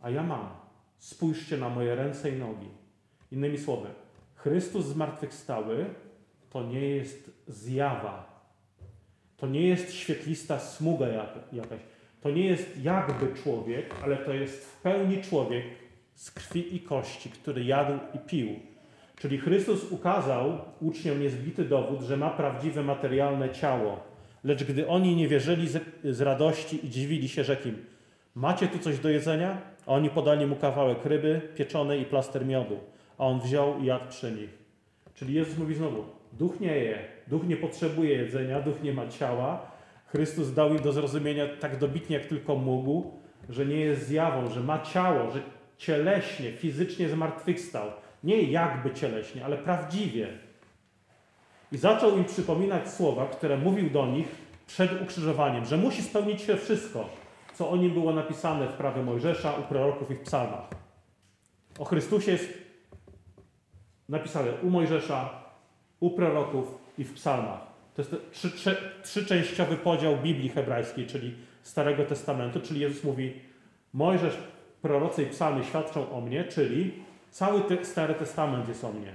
a 0.00 0.10
ja 0.10 0.22
mam. 0.22 0.48
Spójrzcie 0.98 1.56
na 1.56 1.68
moje 1.68 1.94
ręce 1.94 2.30
i 2.30 2.38
nogi. 2.38 2.68
Innymi 3.32 3.58
słowy, 3.58 3.88
Chrystus 4.42 4.86
zmartwychwstały 4.86 5.86
to 6.50 6.62
nie 6.62 6.88
jest 6.88 7.30
zjawa. 7.48 8.40
To 9.36 9.46
nie 9.46 9.68
jest 9.68 9.94
świetlista 9.94 10.58
smuga 10.58 11.06
jakaś. 11.52 11.80
To 12.20 12.30
nie 12.30 12.46
jest 12.46 12.82
jakby 12.82 13.42
człowiek, 13.42 13.94
ale 14.04 14.16
to 14.16 14.32
jest 14.32 14.66
w 14.66 14.80
pełni 14.80 15.22
człowiek 15.22 15.64
z 16.14 16.30
krwi 16.30 16.76
i 16.76 16.80
kości, 16.80 17.30
który 17.30 17.64
jadł 17.64 17.98
i 18.14 18.18
pił. 18.18 18.48
Czyli 19.16 19.38
Chrystus 19.38 19.92
ukazał 19.92 20.58
uczniom 20.80 21.20
niezbity 21.20 21.64
dowód, 21.64 22.00
że 22.00 22.16
ma 22.16 22.30
prawdziwe 22.30 22.82
materialne 22.82 23.50
ciało. 23.50 24.00
Lecz 24.44 24.64
gdy 24.64 24.88
oni 24.88 25.16
nie 25.16 25.28
wierzyli 25.28 25.68
z, 25.68 25.82
z 26.04 26.20
radości 26.20 26.86
i 26.86 26.90
dziwili 26.90 27.28
się, 27.28 27.44
rzekł 27.44 27.68
im, 27.68 27.84
macie 28.34 28.68
tu 28.68 28.78
coś 28.78 28.98
do 28.98 29.08
jedzenia? 29.08 29.58
A 29.86 29.92
oni 29.92 30.10
podali 30.10 30.46
mu 30.46 30.56
kawałek 30.56 31.04
ryby 31.04 31.40
pieczonej 31.56 32.00
i 32.00 32.04
plaster 32.04 32.46
miodu, 32.46 32.80
a 33.20 33.24
on 33.24 33.40
wziął 33.40 33.78
i 33.78 33.84
jadł 33.84 34.08
przy 34.08 34.32
nich. 34.32 34.50
Czyli 35.14 35.34
Jezus 35.34 35.58
mówi 35.58 35.74
znowu, 35.74 36.04
duch 36.32 36.60
nie 36.60 36.76
je, 36.76 36.98
duch 37.26 37.46
nie 37.46 37.56
potrzebuje 37.56 38.16
jedzenia, 38.16 38.60
duch 38.60 38.82
nie 38.82 38.92
ma 38.92 39.08
ciała. 39.08 39.70
Chrystus 40.06 40.54
dał 40.54 40.74
im 40.74 40.82
do 40.82 40.92
zrozumienia 40.92 41.44
tak 41.60 41.78
dobitnie, 41.78 42.16
jak 42.16 42.26
tylko 42.26 42.56
mógł, 42.56 43.10
że 43.48 43.66
nie 43.66 43.80
jest 43.80 44.06
zjawą, 44.06 44.50
że 44.50 44.60
ma 44.60 44.78
ciało, 44.78 45.30
że 45.30 45.42
cieleśnie, 45.78 46.52
fizycznie 46.52 47.08
zmartwychwstał. 47.08 47.86
Nie 48.24 48.42
jakby 48.42 48.94
cieleśnie, 48.94 49.44
ale 49.44 49.58
prawdziwie. 49.58 50.28
I 51.72 51.78
zaczął 51.78 52.16
im 52.16 52.24
przypominać 52.24 52.90
słowa, 52.90 53.26
które 53.26 53.58
mówił 53.58 53.90
do 53.90 54.06
nich 54.06 54.28
przed 54.66 55.02
ukrzyżowaniem, 55.02 55.64
że 55.64 55.76
musi 55.76 56.02
spełnić 56.02 56.42
się 56.42 56.56
wszystko 56.56 57.20
co 57.60 57.70
o 57.70 57.76
nim 57.76 57.90
było 57.90 58.12
napisane 58.12 58.68
w 58.68 58.72
prawie 58.72 59.02
Mojżesza, 59.02 59.52
u 59.52 59.62
proroków 59.62 60.10
i 60.10 60.14
w 60.14 60.20
psalmach. 60.20 60.68
O 61.78 61.84
Chrystusie 61.84 62.32
jest 62.32 62.48
napisane 64.10 64.52
u 64.62 64.70
Mojżesza, 64.70 65.30
u 66.00 66.10
proroków 66.10 66.78
i 66.98 67.04
w 67.04 67.14
psalmach. 67.14 67.60
To 67.94 68.02
jest 68.02 68.16
trzy, 68.32 68.50
trzy, 68.50 68.76
trzyczęściowy 69.02 69.76
podział 69.76 70.16
Biblii 70.16 70.48
hebrajskiej, 70.48 71.06
czyli 71.06 71.34
Starego 71.62 72.04
Testamentu, 72.04 72.60
czyli 72.60 72.80
Jezus 72.80 73.04
mówi 73.04 73.34
Mojżesz, 73.92 74.38
prorocy 74.82 75.22
i 75.22 75.26
psalmy 75.26 75.64
świadczą 75.64 76.10
o 76.10 76.20
mnie, 76.20 76.44
czyli 76.44 76.92
cały 77.30 77.60
te, 77.60 77.84
Stary 77.84 78.14
Testament 78.14 78.68
jest 78.68 78.84
o 78.84 78.92
mnie. 78.92 79.12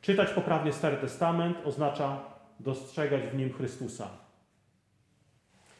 Czytać 0.00 0.30
poprawnie 0.30 0.72
Stary 0.72 0.96
Testament 0.96 1.56
oznacza 1.64 2.20
dostrzegać 2.60 3.22
w 3.22 3.38
nim 3.38 3.52
Chrystusa. 3.52 4.08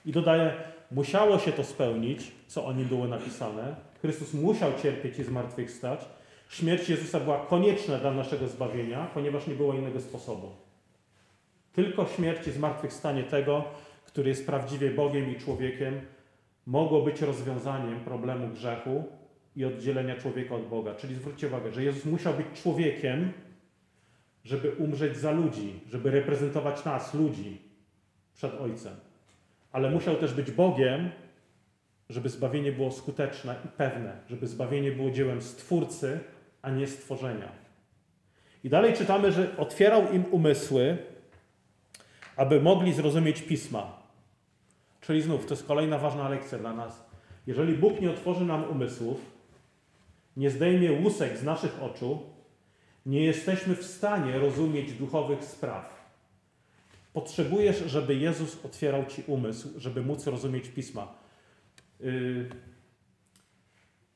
I 0.07 0.13
dodaje, 0.13 0.55
musiało 0.91 1.39
się 1.39 1.53
to 1.53 1.65
spełnić, 1.65 2.33
co 2.47 2.67
o 2.67 2.73
nim 2.73 2.89
było 2.89 3.09
napisane. 3.09 3.77
Chrystus 4.01 4.35
musiał 4.35 4.73
cierpieć 4.83 5.19
i 5.19 5.25
zmartwychwstać. 5.25 6.09
Śmierć 6.49 6.89
Jezusa 6.89 7.21
była 7.21 7.47
konieczna 7.47 7.99
dla 7.99 8.11
naszego 8.11 8.49
zbawienia, 8.49 9.11
ponieważ 9.15 9.47
nie 9.47 9.55
było 9.55 9.75
innego 9.75 10.01
sposobu. 10.01 10.51
Tylko 11.73 12.07
śmierć 12.07 12.49
i 12.49 12.53
zmartwychwstanie 12.53 13.23
tego, 13.23 13.65
który 14.07 14.29
jest 14.29 14.47
prawdziwie 14.47 14.91
Bogiem 14.91 15.37
i 15.37 15.41
człowiekiem, 15.41 16.01
mogło 16.67 17.03
być 17.03 17.21
rozwiązaniem 17.21 18.01
problemu 18.01 18.49
grzechu 18.49 19.05
i 19.57 19.65
oddzielenia 19.65 20.17
człowieka 20.17 20.55
od 20.55 20.69
Boga. 20.69 20.95
Czyli 20.95 21.15
zwróćcie 21.15 21.47
uwagę, 21.47 21.73
że 21.73 21.83
Jezus 21.83 22.05
musiał 22.05 22.35
być 22.35 22.47
człowiekiem, 22.63 23.33
żeby 24.45 24.71
umrzeć 24.71 25.17
za 25.17 25.31
ludzi, 25.31 25.81
żeby 25.89 26.11
reprezentować 26.11 26.85
nas, 26.85 27.15
ludzi, 27.15 27.59
przed 28.35 28.61
Ojcem 28.61 28.97
ale 29.77 29.91
musiał 29.91 30.17
też 30.17 30.35
być 30.35 30.51
Bogiem, 30.51 31.11
żeby 32.09 32.29
zbawienie 32.29 32.73
było 32.73 32.91
skuteczne 32.93 33.57
i 33.65 33.69
pewne, 33.69 34.17
żeby 34.29 34.47
zbawienie 34.47 34.93
było 34.93 35.11
dziełem 35.11 35.43
Stwórcy, 35.43 36.21
a 36.67 36.71
nie 36.71 36.87
stworzenia. 36.87 37.49
I 38.65 38.69
dalej 38.69 38.95
czytamy, 38.95 39.33
że 39.33 39.57
otwierał 39.57 40.13
im 40.13 40.25
umysły, 40.31 40.99
aby 42.37 42.61
mogli 42.61 42.93
zrozumieć 42.93 43.43
pisma. 43.43 44.03
Czyli 45.01 45.23
znów, 45.23 45.47
to 45.47 45.55
jest 45.55 45.67
kolejna 45.67 45.99
ważna 45.99 46.29
lekcja 46.29 46.59
dla 46.59 46.73
nas. 46.73 47.05
Jeżeli 47.47 47.75
Bóg 47.75 48.01
nie 48.01 48.11
otworzy 48.11 48.45
nam 48.45 48.65
umysłów, 48.65 49.21
nie 50.37 50.51
zdejmie 50.51 50.93
łusek 50.93 51.39
z 51.39 51.43
naszych 51.43 51.83
oczu, 51.83 52.23
nie 53.07 53.25
jesteśmy 53.25 53.75
w 53.75 53.85
stanie 53.85 54.39
rozumieć 54.39 54.93
duchowych 54.93 55.45
spraw. 55.45 56.11
Potrzebujesz, 57.13 57.79
żeby 57.79 58.15
Jezus 58.15 58.65
otwierał 58.65 59.07
ci 59.07 59.23
umysł, 59.27 59.69
żeby 59.77 60.03
móc 60.03 60.27
rozumieć 60.27 60.69
pisma. 60.69 61.15
Yy, 62.01 62.49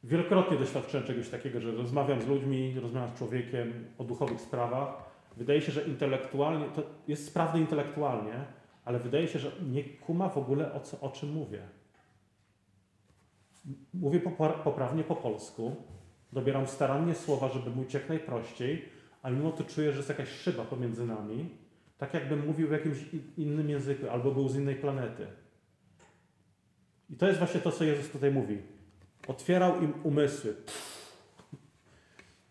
wielokrotnie 0.05 0.57
doświadczyłem 0.57 1.07
czegoś 1.07 1.29
takiego, 1.29 1.61
że 1.61 1.73
rozmawiam 1.73 2.23
z 2.23 2.27
ludźmi, 2.27 2.81
rozmawiam 2.81 3.11
z 3.11 3.19
człowiekiem 3.19 3.85
o 3.99 4.05
duchowych 4.05 4.41
sprawach. 4.41 5.11
Wydaje 5.37 5.61
się, 5.61 5.73
że 5.73 5.83
intelektualnie, 5.83 6.67
to 6.75 6.83
jest 7.09 7.27
sprawny 7.27 7.61
intelektualnie, 7.61 8.45
ale 8.85 8.99
wydaje 8.99 9.29
się, 9.29 9.39
że 9.39 9.53
nie 9.71 9.85
kuma 9.85 10.29
w 10.29 10.39
ogóle 10.39 10.73
o, 10.73 10.81
co, 10.81 11.01
o 11.01 11.11
czym 11.11 11.33
mówię. 11.33 11.63
Mówię 13.95 14.21
poprawnie 14.65 15.05
po 15.05 15.17
polsku, 15.17 15.77
dobieram 16.33 16.67
starannie 16.67 17.15
słowa, 17.15 17.49
żeby 17.49 17.71
mówić 17.71 17.95
jak 17.95 18.09
najprościej, 18.09 18.85
a 19.23 19.31
mimo 19.31 19.53
to 19.53 19.65
czuję, 19.65 19.91
że 19.93 19.97
jest 19.97 20.09
jakaś 20.09 20.29
szyba 20.29 20.65
pomiędzy 20.65 21.07
nami, 21.07 21.49
tak 21.99 22.15
jakbym 22.15 22.47
mówił 22.47 22.69
w 22.69 22.73
jakimś 22.73 22.99
innym 23.37 23.71
języku 23.71 24.09
albo 24.11 24.31
był 24.31 24.49
z 24.49 24.57
innej 24.57 24.77
planety. 24.77 25.27
I 27.11 27.17
to 27.17 27.27
jest 27.27 27.39
właśnie 27.39 27.61
to, 27.61 27.73
co 27.73 27.85
Jezus 27.85 28.11
tutaj 28.11 28.31
mówi. 28.31 28.59
Otwierał 29.29 29.83
im 29.83 29.93
umysły, 30.03 30.57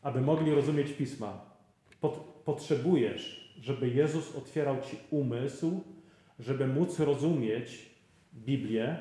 aby 0.01 0.21
mogli 0.21 0.53
rozumieć 0.53 0.93
pisma. 0.93 1.45
Pot 2.01 2.29
potrzebujesz, 2.45 3.53
żeby 3.61 3.89
Jezus 3.89 4.35
otwierał 4.35 4.81
ci 4.81 4.97
umysł, 5.09 5.83
żeby 6.39 6.67
móc 6.67 6.99
rozumieć 6.99 7.89
Biblię, 8.33 8.97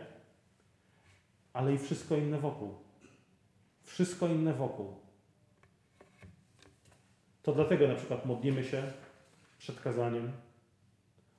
ale 1.52 1.74
i 1.74 1.78
wszystko 1.78 2.16
inne 2.16 2.38
wokół. 2.38 2.74
Wszystko 3.82 4.28
inne 4.28 4.54
wokół. 4.54 4.94
To 7.42 7.52
dlatego 7.52 7.88
na 7.88 7.94
przykład 7.94 8.26
modlimy 8.26 8.64
się 8.64 8.82
przed 9.58 9.80
kazaniem 9.80 10.32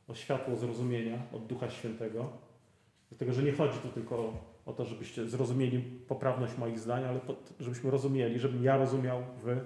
o 0.08 0.16
światło 0.16 0.56
zrozumienia 0.56 1.22
od 1.34 1.48
Ducha 1.48 1.70
Świętego. 1.70 2.30
Dlatego, 3.10 3.34
że 3.34 3.44
nie 3.44 3.52
chodzi 3.52 3.80
tu 3.80 3.88
tylko 3.88 4.16
o 4.16 4.34
to, 4.74 4.86
żebyście 4.86 5.30
zrozumieli 5.30 5.80
poprawność 6.08 6.58
moich 6.58 6.80
zdań, 6.80 7.06
ale 7.06 7.20
żebyśmy 7.60 7.92
rozumieli, 7.92 8.40
żebym 8.40 8.64
ja 8.64 8.78
rozumiał 8.78 9.24
w 9.44 9.62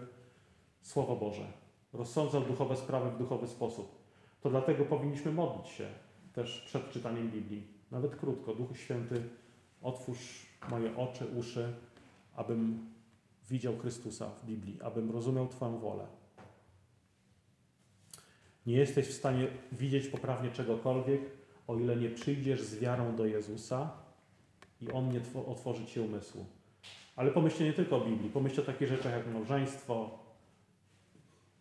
Słowo 0.82 1.16
Boże. 1.16 1.48
Rozsądzał 1.94 2.42
duchowe 2.42 2.76
sprawy 2.76 3.12
w 3.12 3.18
duchowy 3.18 3.48
sposób. 3.48 4.04
To 4.42 4.50
dlatego 4.50 4.86
powinniśmy 4.86 5.32
modlić 5.32 5.68
się 5.68 5.88
też 6.34 6.62
przed 6.66 6.92
czytaniem 6.92 7.32
Biblii. 7.32 7.68
Nawet 7.92 8.16
krótko. 8.16 8.56
Duchu 8.56 8.76
Święty, 8.76 9.24
otwórz 9.82 10.46
moje 10.70 10.98
oczy, 10.98 11.26
uszy, 11.26 11.74
abym 12.36 12.90
widział 13.50 13.78
Chrystusa 13.78 14.30
w 14.30 14.46
Biblii, 14.46 14.82
abym 14.82 15.12
rozumiał 15.12 15.48
Twoją 15.48 15.80
wolę. 15.80 16.06
Nie 18.66 18.76
jesteś 18.76 19.08
w 19.08 19.14
stanie 19.14 19.48
widzieć 19.72 20.08
poprawnie 20.08 20.52
czegokolwiek, 20.52 21.22
o 21.68 21.76
ile 21.76 21.96
nie 21.96 22.10
przyjdziesz 22.10 22.62
z 22.62 22.80
wiarą 22.80 23.16
do 23.16 23.26
Jezusa 23.26 24.03
i 24.84 24.92
On 24.92 25.10
nie 25.10 25.22
otworzy 25.48 25.86
Ci 25.86 26.00
umysłu. 26.00 26.46
Ale 27.16 27.32
pomyślcie 27.32 27.66
nie 27.66 27.74
tylko 27.74 27.98
o 27.98 28.06
Biblii, 28.06 28.30
pomyślcie 28.30 28.62
o 28.62 28.66
takich 28.66 28.88
rzeczach 28.88 29.12
jak 29.12 29.34
małżeństwo, 29.34 30.20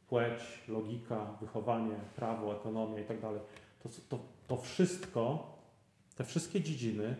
płeć, 0.09 0.40
logika, 0.68 1.37
wychowanie, 1.40 1.94
prawo, 2.16 2.57
ekonomia 2.57 2.99
itd. 2.99 3.20
Tak 3.83 3.92
to, 4.09 4.18
to 4.49 4.57
wszystko, 4.57 5.53
te 6.16 6.25
wszystkie 6.25 6.61
dziedziny, 6.61 7.16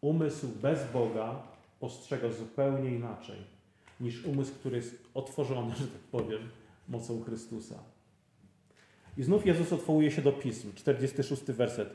umysł 0.00 0.48
bez 0.48 0.92
Boga 0.92 1.42
postrzega 1.80 2.30
zupełnie 2.30 2.90
inaczej 2.90 3.54
niż 4.00 4.24
umysł, 4.24 4.54
który 4.54 4.76
jest 4.76 5.04
otworzony, 5.14 5.74
że 5.74 5.86
tak 5.86 6.00
powiem, 6.00 6.50
mocą 6.88 7.22
Chrystusa. 7.22 7.78
I 9.16 9.22
znów 9.22 9.46
Jezus 9.46 9.72
odwołuje 9.72 10.10
się 10.10 10.22
do 10.22 10.32
pism, 10.32 10.74
46 10.74 11.42
werset. 11.42 11.94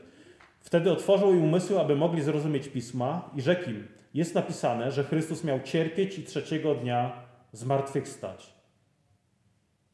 Wtedy 0.60 0.92
otworzył 0.92 1.32
im 1.32 1.44
umysły, 1.44 1.80
aby 1.80 1.96
mogli 1.96 2.22
zrozumieć 2.22 2.68
pisma 2.68 3.30
i 3.36 3.42
rzekł 3.42 3.70
im, 3.70 3.88
jest 4.14 4.34
napisane, 4.34 4.90
że 4.90 5.04
Chrystus 5.04 5.44
miał 5.44 5.60
cierpieć 5.60 6.18
i 6.18 6.24
trzeciego 6.24 6.74
dnia 6.74 7.12
zmartwychwstać. 7.52 8.54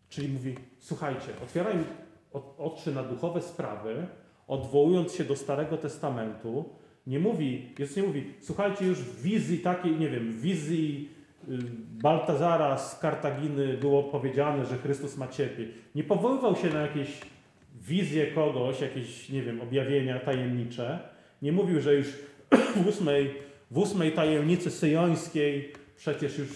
Czyli 0.09 0.29
mówi, 0.29 0.55
słuchajcie, 0.79 1.29
otwieraj 1.43 1.75
oczy 2.59 2.95
na 2.95 3.03
duchowe 3.03 3.43
sprawy, 3.43 4.07
odwołując 4.49 5.15
się 5.15 5.25
do 5.25 5.37
Starego 5.37 5.77
Testamentu. 5.77 6.65
Nie 7.07 7.19
mówi, 7.19 7.75
Jezus 7.79 7.97
nie 7.97 8.03
mówi, 8.03 8.35
słuchajcie, 8.41 8.87
już 8.87 8.99
w 8.99 9.23
wizji 9.23 9.59
takiej, 9.59 9.97
nie 9.97 10.09
wiem, 10.09 10.33
wizji 10.41 11.09
y, 11.49 11.59
Baltazara 12.03 12.79
z 12.79 12.99
Kartaginy 12.99 13.77
było 13.77 14.03
powiedziane, 14.03 14.67
że 14.67 14.79
Chrystus 14.79 15.17
ma 15.17 15.29
cierpieć. 15.29 15.69
Nie 15.95 16.05
powoływał 16.05 16.57
się 16.57 16.71
na 16.71 16.81
jakieś 16.81 17.21
wizje 17.81 18.27
kogoś, 18.27 18.81
jakieś, 18.81 19.29
nie 19.29 19.43
wiem, 19.43 19.61
objawienia 19.61 20.21
tajemnicze. 20.21 20.99
Nie 21.43 21.53
mówił, 21.53 21.81
że 21.81 21.95
już 21.95 22.07
w 22.85 22.87
ósmej, 22.89 23.35
w 23.71 23.79
ósmej 23.79 24.13
tajemnicy 24.13 24.71
syjońskiej 24.71 25.73
przecież 25.97 26.39
już 26.39 26.49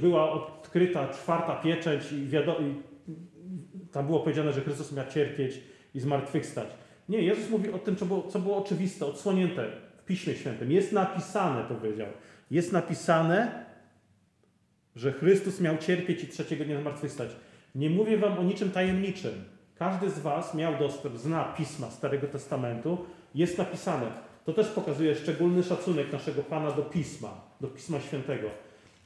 była 0.00 0.32
odkryta 0.32 1.08
czwarta 1.08 1.56
pieczęć 1.56 2.12
i, 2.12 2.26
wiadomo, 2.26 2.58
i 2.60 2.74
tam 3.92 4.06
było 4.06 4.20
powiedziane, 4.20 4.52
że 4.52 4.60
Chrystus 4.60 4.92
miał 4.92 5.06
cierpieć 5.06 5.60
i 5.94 6.00
zmartwychwstać. 6.00 6.68
Nie, 7.08 7.22
Jezus 7.22 7.50
mówi 7.50 7.70
o 7.70 7.78
tym, 7.78 7.96
co 7.96 8.06
było, 8.06 8.22
co 8.22 8.38
było 8.38 8.56
oczywiste, 8.56 9.06
odsłonięte 9.06 9.70
w 10.02 10.04
Piśmie 10.04 10.34
Świętym. 10.34 10.72
Jest 10.72 10.92
napisane, 10.92 11.64
powiedział. 11.64 12.06
Jest 12.50 12.72
napisane, 12.72 13.64
że 14.96 15.12
Chrystus 15.12 15.60
miał 15.60 15.78
cierpieć 15.78 16.24
i 16.24 16.28
trzeciego 16.28 16.64
dnia 16.64 16.80
zmartwychwstać. 16.80 17.30
Nie 17.74 17.90
mówię 17.90 18.18
wam 18.18 18.38
o 18.38 18.42
niczym 18.42 18.70
tajemniczym. 18.70 19.32
Każdy 19.78 20.10
z 20.10 20.18
was 20.18 20.54
miał 20.54 20.78
dostęp, 20.78 21.16
zna 21.16 21.44
Pisma 21.44 21.90
Starego 21.90 22.26
Testamentu. 22.26 22.98
Jest 23.34 23.58
napisane. 23.58 24.06
To 24.44 24.52
też 24.52 24.68
pokazuje 24.68 25.14
szczególny 25.14 25.62
szacunek 25.62 26.12
naszego 26.12 26.42
Pana 26.42 26.70
do 26.70 26.82
Pisma, 26.82 27.40
do 27.60 27.68
Pisma 27.68 28.00
Świętego. 28.00 28.48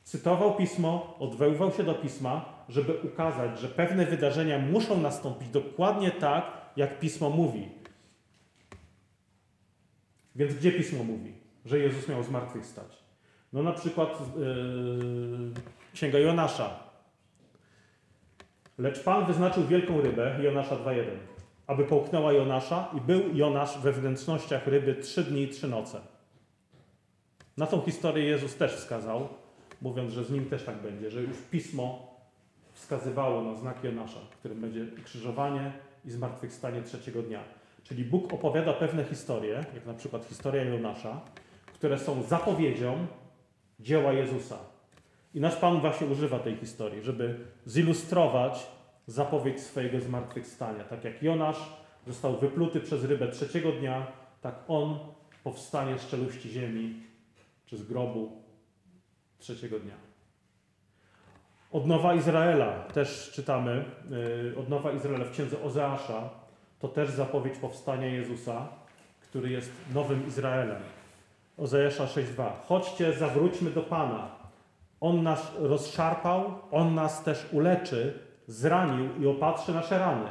Cytował 0.05 0.57
Pismo, 0.57 1.17
odwoływał 1.19 1.73
się 1.73 1.83
do 1.83 1.95
Pisma, 1.95 2.45
żeby 2.69 2.95
ukazać, 2.95 3.61
że 3.61 3.69
pewne 3.69 4.07
wydarzenia 4.07 4.59
muszą 4.59 5.01
nastąpić 5.01 5.49
dokładnie 5.49 6.11
tak, 6.11 6.45
jak 6.77 6.99
Pismo 6.99 7.31
mówi. 7.31 7.69
Więc 10.37 10.55
gdzie 10.55 10.73
Pismo 10.73 11.05
mówi, 11.05 11.33
że 11.65 11.79
Jezus 11.79 12.09
miał 12.09 12.23
zmartwychwstać? 12.23 12.99
No 13.53 13.63
na 13.63 13.73
przykład 13.73 14.19
yy, 14.37 15.53
Księga 15.95 16.19
Jonasza. 16.19 16.88
Lecz 18.79 19.01
Pan 19.03 19.27
wyznaczył 19.27 19.67
wielką 19.67 20.01
rybę, 20.01 20.39
Jonasza 20.43 20.77
2.1, 20.77 21.05
aby 21.67 21.85
połknęła 21.85 22.33
Jonasza 22.33 22.89
i 22.97 23.01
był 23.01 23.21
Jonasz 23.35 23.79
we 23.79 23.93
wnętrznościach 23.93 24.67
ryby 24.67 24.95
trzy 24.95 25.25
dni 25.25 25.43
i 25.43 25.49
trzy 25.49 25.69
noce. 25.69 26.01
Na 27.57 27.67
tą 27.67 27.81
historię 27.81 28.25
Jezus 28.25 28.57
też 28.57 28.73
wskazał, 28.73 29.29
mówiąc, 29.83 30.13
że 30.13 30.25
z 30.25 30.31
nim 30.31 30.45
też 30.45 30.65
tak 30.65 30.77
będzie, 30.77 31.11
że 31.11 31.23
już 31.23 31.37
Pismo 31.51 32.15
wskazywało 32.73 33.43
na 33.43 33.55
znak 33.55 33.85
Jonasza, 33.85 34.21
którym 34.39 34.61
będzie 34.61 34.87
krzyżowanie 35.05 35.73
i 36.05 36.11
zmartwychwstanie 36.11 36.83
trzeciego 36.83 37.23
dnia. 37.23 37.41
Czyli 37.85 38.05
Bóg 38.05 38.33
opowiada 38.33 38.73
pewne 38.73 39.05
historie, 39.05 39.65
jak 39.75 39.87
na 39.87 39.95
przykład 39.95 40.25
historia 40.25 40.65
Jonasza, 40.65 41.21
które 41.75 41.99
są 41.99 42.23
zapowiedzią 42.23 43.07
dzieła 43.81 44.13
Jezusa. 44.13 44.59
I 45.35 45.41
nasz 45.41 45.57
Pan 45.57 45.81
właśnie 45.81 46.07
używa 46.07 46.39
tej 46.39 46.57
historii, 46.57 47.03
żeby 47.03 47.39
zilustrować 47.67 48.67
zapowiedź 49.07 49.61
swojego 49.61 50.01
zmartwychwstania. 50.01 50.85
Tak 50.85 51.05
jak 51.05 51.23
Jonasz 51.23 51.73
został 52.07 52.39
wypluty 52.39 52.81
przez 52.81 53.05
rybę 53.05 53.29
trzeciego 53.29 53.73
dnia, 53.73 54.07
tak 54.41 54.55
on 54.69 54.99
powstanie 55.45 55.99
z 55.99 56.07
czeluści 56.07 56.51
ziemi 56.51 57.03
czy 57.67 57.77
z 57.77 57.83
grobu 57.83 58.43
trzeciego 59.39 59.79
dnia. 59.79 59.95
Odnowa 61.73 62.15
Izraela 62.15 62.83
też 62.83 63.31
czytamy, 63.35 63.85
yy, 64.11 64.55
odnowa 64.59 64.93
Izraela 64.93 65.25
w 65.25 65.31
księdze 65.31 65.63
Ozeasza, 65.63 66.31
to 66.79 66.89
też 66.89 67.11
zapowiedź 67.11 67.59
powstania 67.59 68.07
Jezusa, 68.07 68.69
który 69.21 69.51
jest 69.51 69.71
nowym 69.95 70.27
Izraelem. 70.27 70.83
Ozeasza 71.57 72.07
6:2. 72.07 72.51
Chodźcie, 72.67 73.13
zawróćmy 73.13 73.71
do 73.71 73.83
Pana. 73.83 74.38
On 75.01 75.23
nas 75.23 75.53
rozszarpał, 75.59 76.55
On 76.71 76.95
nas 76.95 77.25
też 77.25 77.47
uleczy, 77.53 78.19
zranił 78.47 79.23
i 79.23 79.27
opatrzy 79.27 79.75
nasze 79.75 79.99
rany. 79.99 80.29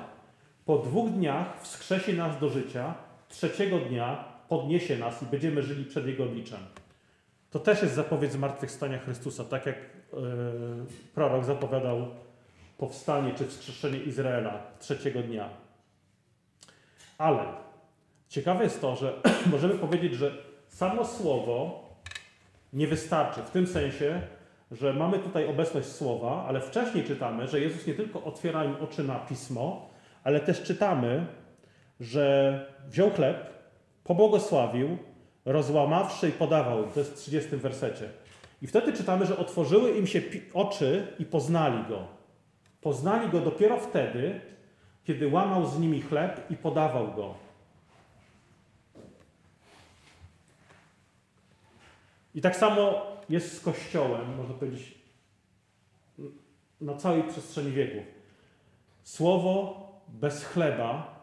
Po 0.65 0.77
dwóch 0.77 1.10
dniach 1.10 1.62
wskrzesi 1.62 2.13
nas 2.13 2.39
do 2.39 2.49
życia, 2.49 2.93
trzeciego 3.30 3.80
dnia 3.80 4.23
podniesie 4.49 4.97
nas 4.97 5.23
i 5.23 5.25
będziemy 5.25 5.63
żyli 5.63 5.86
przed 5.86 6.08
Jego 6.08 6.23
obliczem. 6.23 6.60
To 7.51 7.60
też 7.60 7.82
jest 7.82 7.95
zapowiedź 7.95 8.32
zmartwychwstania 8.32 8.99
Chrystusa, 8.99 9.43
tak 9.43 9.65
jak 9.65 9.75
yy, 9.75 10.19
prorok 11.15 11.45
zapowiadał 11.45 12.08
powstanie 12.77 13.34
czy 13.34 13.47
wskrzeszenie 13.47 13.99
Izraela 13.99 14.62
trzeciego 14.80 15.21
dnia. 15.21 15.49
Ale 17.17 17.43
ciekawe 18.30 18.63
jest 18.63 18.82
to, 18.82 18.95
że 18.95 19.13
możemy 19.51 19.73
powiedzieć, 19.73 20.13
że 20.13 20.32
samo 20.67 21.06
słowo 21.06 21.84
nie 22.73 22.88
wystarczy 22.88 23.41
w 23.41 23.49
tym 23.49 23.67
sensie, 23.67 24.21
że 24.71 24.93
mamy 24.93 25.19
tutaj 25.19 25.49
obecność 25.49 25.88
słowa, 25.88 26.45
ale 26.47 26.62
wcześniej 26.62 27.03
czytamy, 27.03 27.47
że 27.47 27.60
Jezus 27.60 27.88
nie 27.88 27.93
tylko 27.93 28.23
otwiera 28.23 28.65
im 28.65 28.75
oczy 28.82 29.03
na 29.03 29.15
pismo, 29.15 29.89
ale 30.23 30.39
też 30.39 30.63
czytamy, 30.63 31.25
że 31.99 32.65
wziął 32.89 33.10
chleb, 33.10 33.49
pobłogosławił, 34.03 34.97
rozłamawszy 35.45 36.30
i 36.30 36.32
podawał. 36.32 36.84
To 36.84 36.99
jest 36.99 37.12
w 37.12 37.17
30 37.17 37.56
wersecie. 37.58 38.10
I 38.62 38.67
wtedy 38.67 38.93
czytamy, 38.93 39.25
że 39.25 39.38
otworzyły 39.38 39.91
im 39.91 40.08
się 40.08 40.21
oczy 40.53 41.08
i 41.19 41.25
poznali 41.25 41.84
go. 41.89 42.08
Poznali 42.82 43.30
go 43.30 43.39
dopiero 43.39 43.77
wtedy, 43.77 44.41
kiedy 45.03 45.27
łamał 45.27 45.65
z 45.65 45.80
nimi 45.80 46.01
chleb 46.01 46.41
i 46.49 46.56
podawał 46.56 47.13
go. 47.13 47.46
I 52.38 52.41
tak 52.41 52.56
samo 52.56 53.06
jest 53.30 53.58
z 53.58 53.60
Kościołem, 53.60 54.36
można 54.36 54.54
powiedzieć, 54.54 54.97
na 56.82 56.95
całej 56.95 57.23
przestrzeni 57.23 57.71
wieków. 57.71 58.04
Słowo 59.04 59.84
bez 60.08 60.43
chleba 60.43 61.15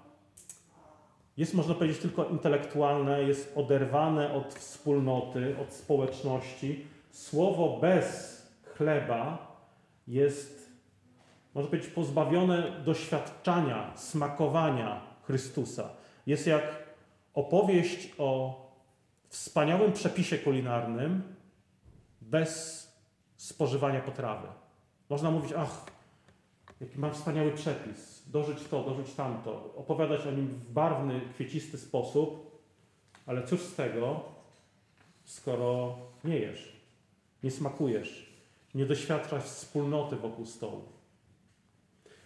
jest, 1.37 1.55
można 1.55 1.75
powiedzieć, 1.75 1.99
tylko 1.99 2.25
intelektualne, 2.25 3.23
jest 3.23 3.53
oderwane 3.57 4.33
od 4.33 4.55
wspólnoty, 4.55 5.57
od 5.63 5.73
społeczności. 5.73 6.87
Słowo 7.11 7.79
bez 7.81 8.39
chleba 8.65 9.57
jest, 10.09 10.71
można 11.55 11.71
powiedzieć, 11.71 11.91
pozbawione 11.91 12.83
doświadczania, 12.85 13.93
smakowania 13.97 15.01
Chrystusa. 15.23 15.89
Jest 16.27 16.47
jak 16.47 16.63
opowieść 17.35 18.09
o 18.19 18.64
wspaniałym 19.35 19.93
przepisie 19.93 20.39
kulinarnym 20.39 21.23
bez 22.21 22.85
spożywania 23.37 24.01
potrawy. 24.01 24.49
Można 25.11 25.31
mówić, 25.31 25.53
ach, 25.53 25.87
jaki 26.81 26.99
mam 26.99 27.15
wspaniały 27.15 27.53
przepis, 27.53 28.23
dożyć 28.27 28.59
to, 28.71 28.85
dożyć 28.85 29.15
tamto, 29.15 29.75
opowiadać 29.77 30.27
o 30.27 30.31
nim 30.31 30.49
w 30.49 30.73
barwny, 30.73 31.21
kwiecisty 31.35 31.79
sposób, 31.79 32.61
ale 33.27 33.47
cóż 33.47 33.61
z 33.61 33.75
tego, 33.75 34.25
skoro 35.25 35.99
nie 36.25 36.39
jesz, 36.39 36.77
nie 37.43 37.51
smakujesz, 37.51 38.33
nie 38.75 38.87
doświadczasz 38.87 39.45
wspólnoty 39.45 40.17
wokół 40.17 40.47
stołu. 40.47 40.83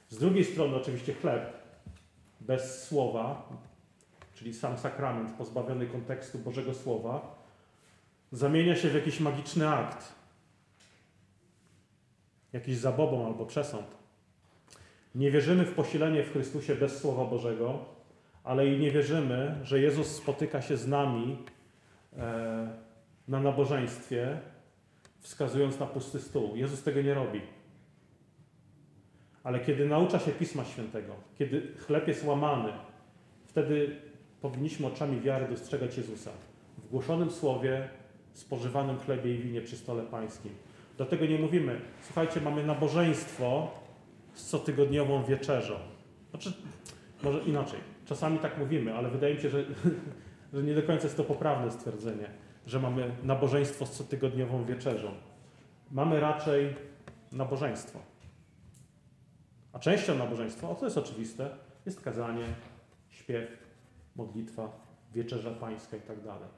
Z 0.09 0.19
drugiej 0.19 0.45
strony 0.45 0.77
oczywiście 0.77 1.15
chleb 1.15 1.53
bez 2.41 2.85
słowa, 2.85 3.49
czyli 4.39 4.55
sam 4.55 4.79
sakrament 4.79 5.31
pozbawiony 5.31 5.87
kontekstu 5.87 6.39
Bożego 6.39 6.75
Słowa, 6.75 7.45
zamienia 8.33 8.77
się 8.77 8.89
w 8.89 8.95
jakiś 8.95 9.21
magiczny 9.21 9.69
akt, 9.69 10.15
jakiś 12.53 12.77
zabobon 12.77 13.27
albo 13.27 13.47
przesąd. 13.47 13.87
Nie 15.15 15.31
wierzymy 15.31 15.65
w 15.65 15.75
posilenie 15.75 16.23
w 16.23 16.33
Chrystusie 16.33 16.75
bez 16.75 17.01
Słowa 17.01 17.25
Bożego, 17.25 17.85
ale 18.45 18.67
i 18.67 18.79
nie 18.79 18.91
wierzymy, 18.91 19.61
że 19.63 19.81
Jezus 19.81 20.07
spotyka 20.07 20.63
się 20.63 20.77
z 20.77 20.89
nami 20.89 21.39
e, 22.17 22.69
na 23.29 23.41
nabożeństwie, 23.41 24.41
wskazując 25.21 25.81
na 25.81 25.87
pusty 25.87 26.21
stół. 26.21 26.57
Jezus 26.57 26.83
tego 26.83 27.03
nie 27.03 27.15
robi. 27.15 27.41
Ale 29.45 29.61
kiedy 29.61 29.87
naucza 29.87 30.19
się 30.19 30.31
Pisma 30.31 30.65
Świętego, 30.65 31.15
kiedy 31.39 31.75
chleb 31.87 32.09
jest 32.09 32.25
łamany, 32.25 32.73
wtedy 33.47 34.08
powinniśmy 34.41 34.87
oczami 34.87 35.21
wiary 35.21 35.49
dostrzegać 35.49 35.97
Jezusa 35.97 36.31
w 36.79 36.89
głoszonym 36.91 37.31
słowie, 37.31 37.89
spożywanym 38.33 38.99
chlebie 38.99 39.35
i 39.35 39.39
winie 39.39 39.61
przy 39.61 39.77
stole 39.77 40.03
pańskim. 40.03 40.53
Dlatego 40.97 41.27
nie 41.27 41.39
mówimy, 41.39 41.81
słuchajcie, 42.03 42.41
mamy 42.41 42.65
nabożeństwo 42.65 43.71
z 44.35 44.51
cotygodniową 44.51 45.25
wieczerzą. 45.25 45.75
Znaczy, 46.31 46.53
może 47.23 47.39
inaczej. 47.39 47.81
Czasami 48.07 48.39
tak 48.39 48.59
mówimy, 48.59 48.95
ale 48.95 49.11
wydaje 49.11 49.35
mi 49.35 49.41
się, 49.41 49.51
że, 49.51 49.65
że 50.55 50.63
nie 50.63 50.75
do 50.75 50.83
końca 50.83 51.05
jest 51.05 51.17
to 51.17 51.25
poprawne 51.25 51.71
stwierdzenie, 51.71 52.31
że 52.67 52.81
mamy 52.81 53.11
nabożeństwo 53.23 53.87
z 53.87 53.99
cotygodniową 53.99 54.65
wieczerzą. 54.65 55.11
Mamy 55.91 56.21
raczej 56.21 56.75
nabożeństwo. 57.33 57.99
A 59.73 59.79
częścią 59.79 60.15
nabożeństwa, 60.15 60.69
o 60.69 60.75
to 60.75 60.85
jest 60.85 60.99
oczywiste, 60.99 61.51
jest 61.87 62.01
kazanie, 62.01 62.45
śpiew, 63.09 63.68
modlitwa, 64.19 64.71
wieczerza 65.15 65.51
pańska 65.51 65.97
i 65.97 66.01
tak 66.01 66.21
dalej. 66.25 66.49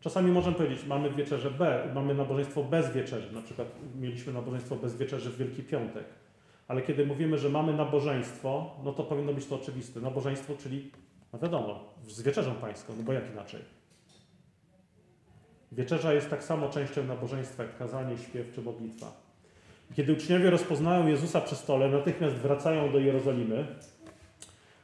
Czasami 0.00 0.30
możemy 0.30 0.56
powiedzieć, 0.56 0.86
mamy 0.86 1.10
wieczerzę 1.10 1.50
B, 1.50 1.90
mamy 1.94 2.14
nabożeństwo 2.14 2.64
bez 2.64 2.92
wieczerzy. 2.92 3.32
Na 3.32 3.42
przykład 3.42 3.68
mieliśmy 4.00 4.32
nabożeństwo 4.32 4.76
bez 4.76 4.96
wieczerzy 4.96 5.30
w 5.30 5.36
Wielki 5.36 5.62
Piątek. 5.62 6.04
Ale 6.68 6.82
kiedy 6.82 7.06
mówimy, 7.06 7.38
że 7.38 7.48
mamy 7.48 7.72
nabożeństwo, 7.72 8.76
no 8.84 8.92
to 8.92 9.04
powinno 9.04 9.32
być 9.32 9.46
to 9.46 9.54
oczywiste. 9.54 10.00
Nabożeństwo, 10.00 10.54
czyli, 10.58 10.90
no 11.32 11.38
wiadomo, 11.38 11.94
z 12.08 12.22
wieczerzą 12.22 12.54
pańską, 12.54 12.92
no 12.96 13.02
bo 13.02 13.12
jak 13.12 13.30
inaczej? 13.32 13.60
Wieczerza 15.72 16.12
jest 16.12 16.30
tak 16.30 16.44
samo 16.44 16.68
częścią 16.68 17.04
nabożeństwa, 17.04 17.62
jak 17.62 17.78
kazanie, 17.78 18.18
śpiew 18.18 18.52
czy 18.54 18.62
modlitwa. 18.62 19.28
Kiedy 19.94 20.12
uczniowie 20.12 20.50
rozpoznają 20.50 21.06
Jezusa 21.06 21.40
przy 21.40 21.56
stole, 21.56 21.88
natychmiast 21.88 22.34
wracają 22.34 22.92
do 22.92 22.98
Jerozolimy, 22.98 23.66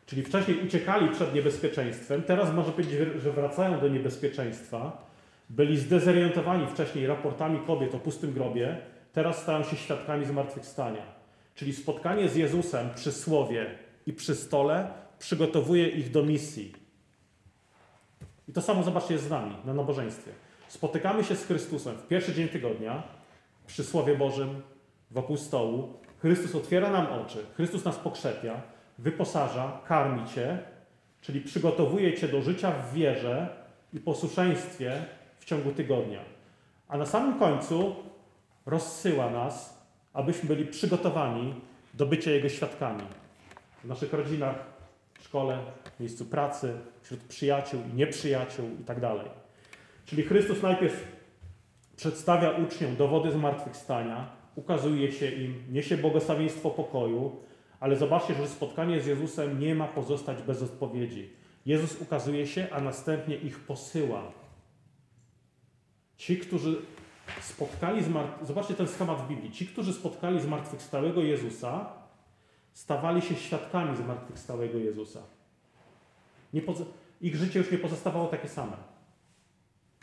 czyli 0.07 0.23
wcześniej 0.23 0.67
uciekali 0.67 1.09
przed 1.09 1.35
niebezpieczeństwem, 1.35 2.23
teraz 2.23 2.53
może 2.53 2.73
powiedzieć, 2.73 3.23
że 3.23 3.33
wracają 3.33 3.81
do 3.81 3.88
niebezpieczeństwa, 3.88 5.07
byli 5.51 5.79
zdezorientowani 5.79 6.67
wcześniej 6.67 7.07
raportami 7.07 7.61
kobiet 7.67 7.95
o 7.95 7.99
pustym 7.99 8.33
grobie, 8.33 8.79
teraz 9.12 9.43
stają 9.43 9.62
się 9.62 9.77
świadkami 9.77 10.27
zmartwychwstania. 10.27 11.03
Czyli 11.55 11.73
spotkanie 11.73 12.29
z 12.29 12.37
Jezusem 12.37 12.90
przy 12.95 13.12
słowie 13.12 13.67
i 14.07 14.12
przy 14.12 14.35
stole 14.35 14.88
przygotowuje 15.19 15.88
ich 15.88 16.11
do 16.11 16.23
misji. 16.23 16.73
I 18.49 18.53
to 18.53 18.62
samo 18.62 18.83
zobaczcie 18.83 19.19
z 19.19 19.31
nami 19.31 19.57
na 19.64 19.75
nabożeństwie. 19.75 20.31
Spotykamy 20.69 21.25
się 21.25 21.37
z 21.37 21.45
Chrystusem 21.47 21.97
w 21.97 22.07
pierwszy 22.07 22.35
dzień 22.35 22.49
tygodnia 22.49 23.03
przy 23.67 23.85
Słowie 23.85 24.17
Bożym 24.17 24.62
wokół 25.11 25.37
stołu. 25.37 25.93
Chrystus 26.19 26.55
otwiera 26.55 26.90
nam 26.90 27.07
oczy, 27.07 27.47
Chrystus 27.57 27.85
nas 27.85 27.97
pokrzepia, 27.97 28.62
wyposaża, 28.99 29.81
karmi 29.87 30.29
cię, 30.29 30.59
czyli 31.21 31.41
przygotowuje 31.41 32.15
cię 32.15 32.29
do 32.29 32.43
życia 32.43 32.71
w 32.71 32.95
wierze 32.95 33.49
i 33.93 34.01
posłuszeństwie 34.01 35.05
w 35.39 35.45
ciągu 35.45 35.73
tygodnia. 35.73 36.21
A 36.89 36.97
na 36.97 37.07
samym 37.07 37.39
końcu 37.39 37.97
rozsyła 38.67 39.31
nas, 39.31 39.85
abyśmy 40.13 40.49
byli 40.49 40.67
przygotowani 40.67 41.55
do 41.95 42.07
bycia 42.07 42.31
Jego 42.31 42.49
świadkami. 42.49 43.03
W 43.85 43.89
naszych 43.89 44.13
rodzinach, 44.13 44.57
w 45.19 45.25
szkole, 45.25 45.59
w 45.97 46.01
miejscu 46.01 46.25
pracy, 46.25 46.75
wśród 47.03 47.21
przyjaciół 47.21 47.81
i 47.93 47.97
nieprzyjaciół 47.97 48.67
itd. 48.79 49.01
Tak 49.01 49.45
czyli 50.07 50.23
Chrystus 50.23 50.63
najpierw 50.63 51.07
przedstawia 51.97 52.51
uczniom 52.51 52.97
dowody 52.97 53.31
zmartwychwstania, 53.31 54.31
ukazuje 54.57 55.13
się 55.13 55.31
im, 55.31 55.65
niesie 55.73 55.97
błogosławieństwo 55.97 56.71
pokoju, 56.71 57.37
ale 57.85 57.97
zobaczcie, 57.97 58.35
że 58.35 58.49
spotkanie 58.49 59.01
z 59.01 59.07
Jezusem 59.07 59.61
nie 59.61 59.75
ma 59.75 59.88
pozostać 59.88 60.42
bez 60.42 60.62
odpowiedzi. 60.62 61.31
Jezus 61.66 62.01
ukazuje 62.01 62.47
się, 62.47 62.68
a 62.73 62.81
następnie 62.81 63.37
ich 63.37 63.61
posyła. 63.61 64.33
Ci, 66.16 66.38
którzy 66.38 66.77
spotkali 67.40 68.03
zmartwychwstałego, 68.03 68.47
zobaczcie 68.47 68.75
ten 68.75 68.88
schemat 68.88 69.23
w 69.23 69.29
Biblii. 69.29 69.53
Ci, 69.53 69.66
którzy 69.66 69.92
spotkali 69.92 70.40
zmartwychwstałego 70.40 71.23
Jezusa, 71.23 71.92
stawali 72.73 73.23
się 73.23 73.35
świadkami 73.35 73.97
zmartwychwstałego 73.97 74.79
Jezusa. 74.79 75.20
Poza... 76.66 76.85
Ich 77.20 77.37
życie 77.37 77.59
już 77.59 77.70
nie 77.70 77.79
pozostawało 77.79 78.29
takie 78.29 78.49
same. 78.49 78.77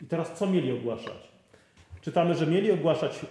I 0.02 0.06
teraz 0.06 0.32
co 0.38 0.46
mieli 0.46 0.72
ogłaszać? 0.72 1.32
Czytamy, 2.00 2.34
że 2.34 2.46
mieli 2.46 2.72
ogłaszać, 2.72 3.26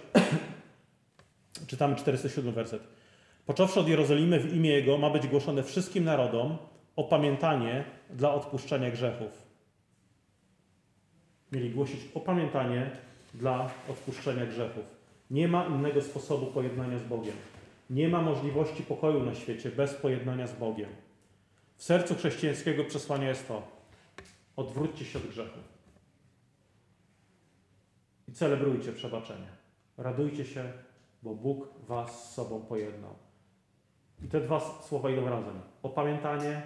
czytamy 1.70 1.96
407 1.96 2.52
werset. 2.52 3.01
Począwszy 3.46 3.80
od 3.80 3.88
Jerozolimy 3.88 4.40
w 4.40 4.54
imię 4.56 4.70
Jego 4.70 4.98
ma 4.98 5.10
być 5.10 5.26
głoszone 5.26 5.62
wszystkim 5.62 6.04
narodom 6.04 6.58
opamiętanie 6.96 7.84
dla 8.10 8.34
odpuszczenia 8.34 8.90
grzechów. 8.90 9.42
Mieli 11.52 11.70
głosić 11.70 12.00
opamiętanie 12.14 12.90
dla 13.34 13.70
odpuszczenia 13.88 14.46
grzechów. 14.46 14.84
Nie 15.30 15.48
ma 15.48 15.66
innego 15.66 16.02
sposobu 16.02 16.46
pojednania 16.46 16.98
z 16.98 17.02
Bogiem. 17.02 17.34
Nie 17.90 18.08
ma 18.08 18.22
możliwości 18.22 18.82
pokoju 18.82 19.22
na 19.22 19.34
świecie 19.34 19.70
bez 19.70 19.94
pojednania 19.94 20.46
z 20.46 20.52
Bogiem. 20.52 20.88
W 21.76 21.84
sercu 21.84 22.14
chrześcijańskiego 22.14 22.84
przesłania 22.84 23.28
jest 23.28 23.48
to: 23.48 23.62
odwróćcie 24.56 25.04
się 25.04 25.18
od 25.18 25.26
grzechu 25.26 25.58
i 28.28 28.32
celebrujcie 28.32 28.92
przebaczenie. 28.92 29.48
Radujcie 29.98 30.44
się, 30.44 30.72
bo 31.22 31.34
Bóg 31.34 31.68
was 31.88 32.30
z 32.30 32.34
sobą 32.34 32.60
pojednał. 32.60 33.14
I 34.24 34.28
te 34.28 34.40
dwa 34.40 34.60
słowa 34.60 35.10
idą 35.10 35.28
razem. 35.28 35.60
Opamiętanie, 35.82 36.62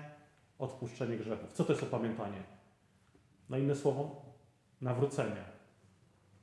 odpuszczenie 0.58 1.16
grzechów. 1.16 1.52
Co 1.52 1.64
to 1.64 1.72
jest 1.72 1.84
opamiętanie? 1.84 2.42
Na 3.48 3.58
inne 3.58 3.74
słowo? 3.74 4.24
Nawrócenie. 4.80 5.44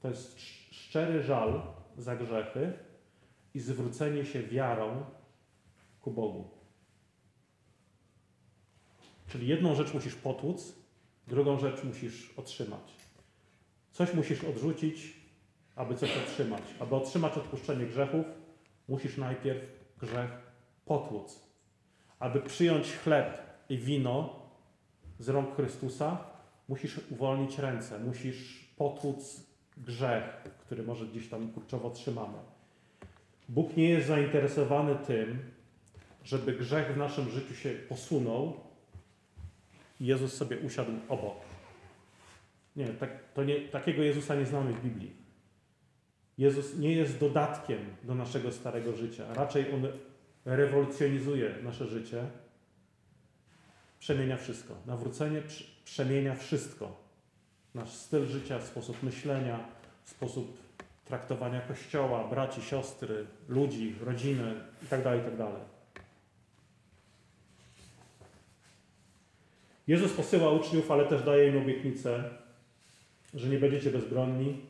To 0.02 0.08
jest 0.08 0.40
szczery 0.72 1.24
żal 1.24 1.62
za 1.98 2.16
grzechy 2.16 2.74
i 3.54 3.60
zwrócenie 3.60 4.26
się 4.26 4.44
wiarą 4.44 5.06
ku 6.02 6.12
Bogu. 6.12 6.50
Czyli 9.28 9.48
jedną 9.48 9.76
rzecz 9.76 9.94
musisz 9.94 10.16
potłuc, 10.16 10.76
drugą 11.28 11.60
rzecz 11.60 11.84
musisz 11.84 12.34
otrzymać. 12.38 12.94
Coś 13.92 14.14
musisz 14.14 14.44
odrzucić, 14.44 15.14
aby 15.76 15.96
coś 15.96 16.18
otrzymać. 16.18 16.62
Aby 16.80 16.96
otrzymać 16.96 17.38
odpuszczenie 17.38 17.86
grzechów, 17.86 18.26
musisz 18.88 19.18
najpierw 19.18 19.62
grzech 20.00 20.43
potłuc. 20.86 21.40
Aby 22.20 22.42
przyjąć 22.42 22.94
chleb 22.94 23.42
i 23.70 23.78
wino 23.78 24.40
z 25.20 25.30
rąk 25.30 25.56
Chrystusa, 25.56 26.18
musisz 26.68 27.00
uwolnić 27.12 27.58
ręce, 27.58 28.00
musisz 28.00 28.70
potłuc 28.78 29.44
grzech, 29.78 30.24
który 30.60 30.84
może 30.84 31.06
gdzieś 31.06 31.30
tam 31.30 31.52
kurczowo 31.52 31.90
trzymamy. 31.90 32.38
Bóg 33.50 33.78
nie 33.78 33.90
jest 33.90 34.08
zainteresowany 34.08 34.96
tym, 34.96 35.40
żeby 36.24 36.54
grzech 36.54 36.94
w 36.94 36.98
naszym 36.98 37.30
życiu 37.30 37.56
się 37.56 37.70
posunął 37.70 38.54
i 40.00 40.06
Jezus 40.06 40.34
sobie 40.34 40.58
usiadł 40.58 40.92
obok. 41.10 41.36
Nie, 42.76 42.88
tak, 42.88 43.10
nie, 43.46 43.60
takiego 43.62 44.04
Jezusa 44.04 44.36
nie 44.36 44.46
znamy 44.46 44.74
w 44.74 44.84
Biblii. 44.84 45.12
Jezus 46.38 46.78
nie 46.78 46.92
jest 46.92 47.20
dodatkiem 47.20 47.80
do 48.04 48.16
naszego 48.16 48.52
starego 48.52 48.96
życia. 48.96 49.34
Raczej 49.34 49.74
On 49.74 49.88
rewolucjonizuje 50.46 51.56
nasze 51.64 51.88
życie, 51.88 52.24
przemienia 54.00 54.38
wszystko. 54.38 54.76
Nawrócenie 54.86 55.42
przemienia 55.86 56.36
wszystko. 56.36 57.04
Nasz 57.76 57.90
styl 57.90 58.26
życia, 58.26 58.62
sposób 58.62 59.04
myślenia, 59.04 59.60
sposób 60.06 60.58
traktowania 61.06 61.62
Kościoła, 61.62 62.28
braci, 62.28 62.62
siostry, 62.62 63.26
ludzi, 63.50 63.96
rodziny 64.06 64.56
itd. 64.82 65.18
itd. 65.18 65.48
Jezus 69.88 70.14
posyła 70.14 70.52
uczniów, 70.52 70.92
ale 70.92 71.06
też 71.06 71.24
daje 71.24 71.48
im 71.48 71.58
obietnicę, 71.58 72.24
że 73.34 73.50
nie 73.50 73.58
będziecie 73.58 73.92
bezbronni. 73.92 74.62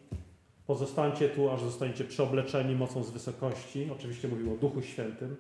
Pozostańcie 0.68 1.30
tu, 1.30 1.50
aż 1.50 1.62
zostaniecie 1.62 2.04
przeobleczeni 2.04 2.76
mocą 2.76 3.04
z 3.04 3.12
wysokości. 3.12 3.90
Oczywiście 3.92 4.28
mówił 4.28 4.54
o 4.54 4.58
Duchu 4.58 4.82
Świętym. 4.82 5.36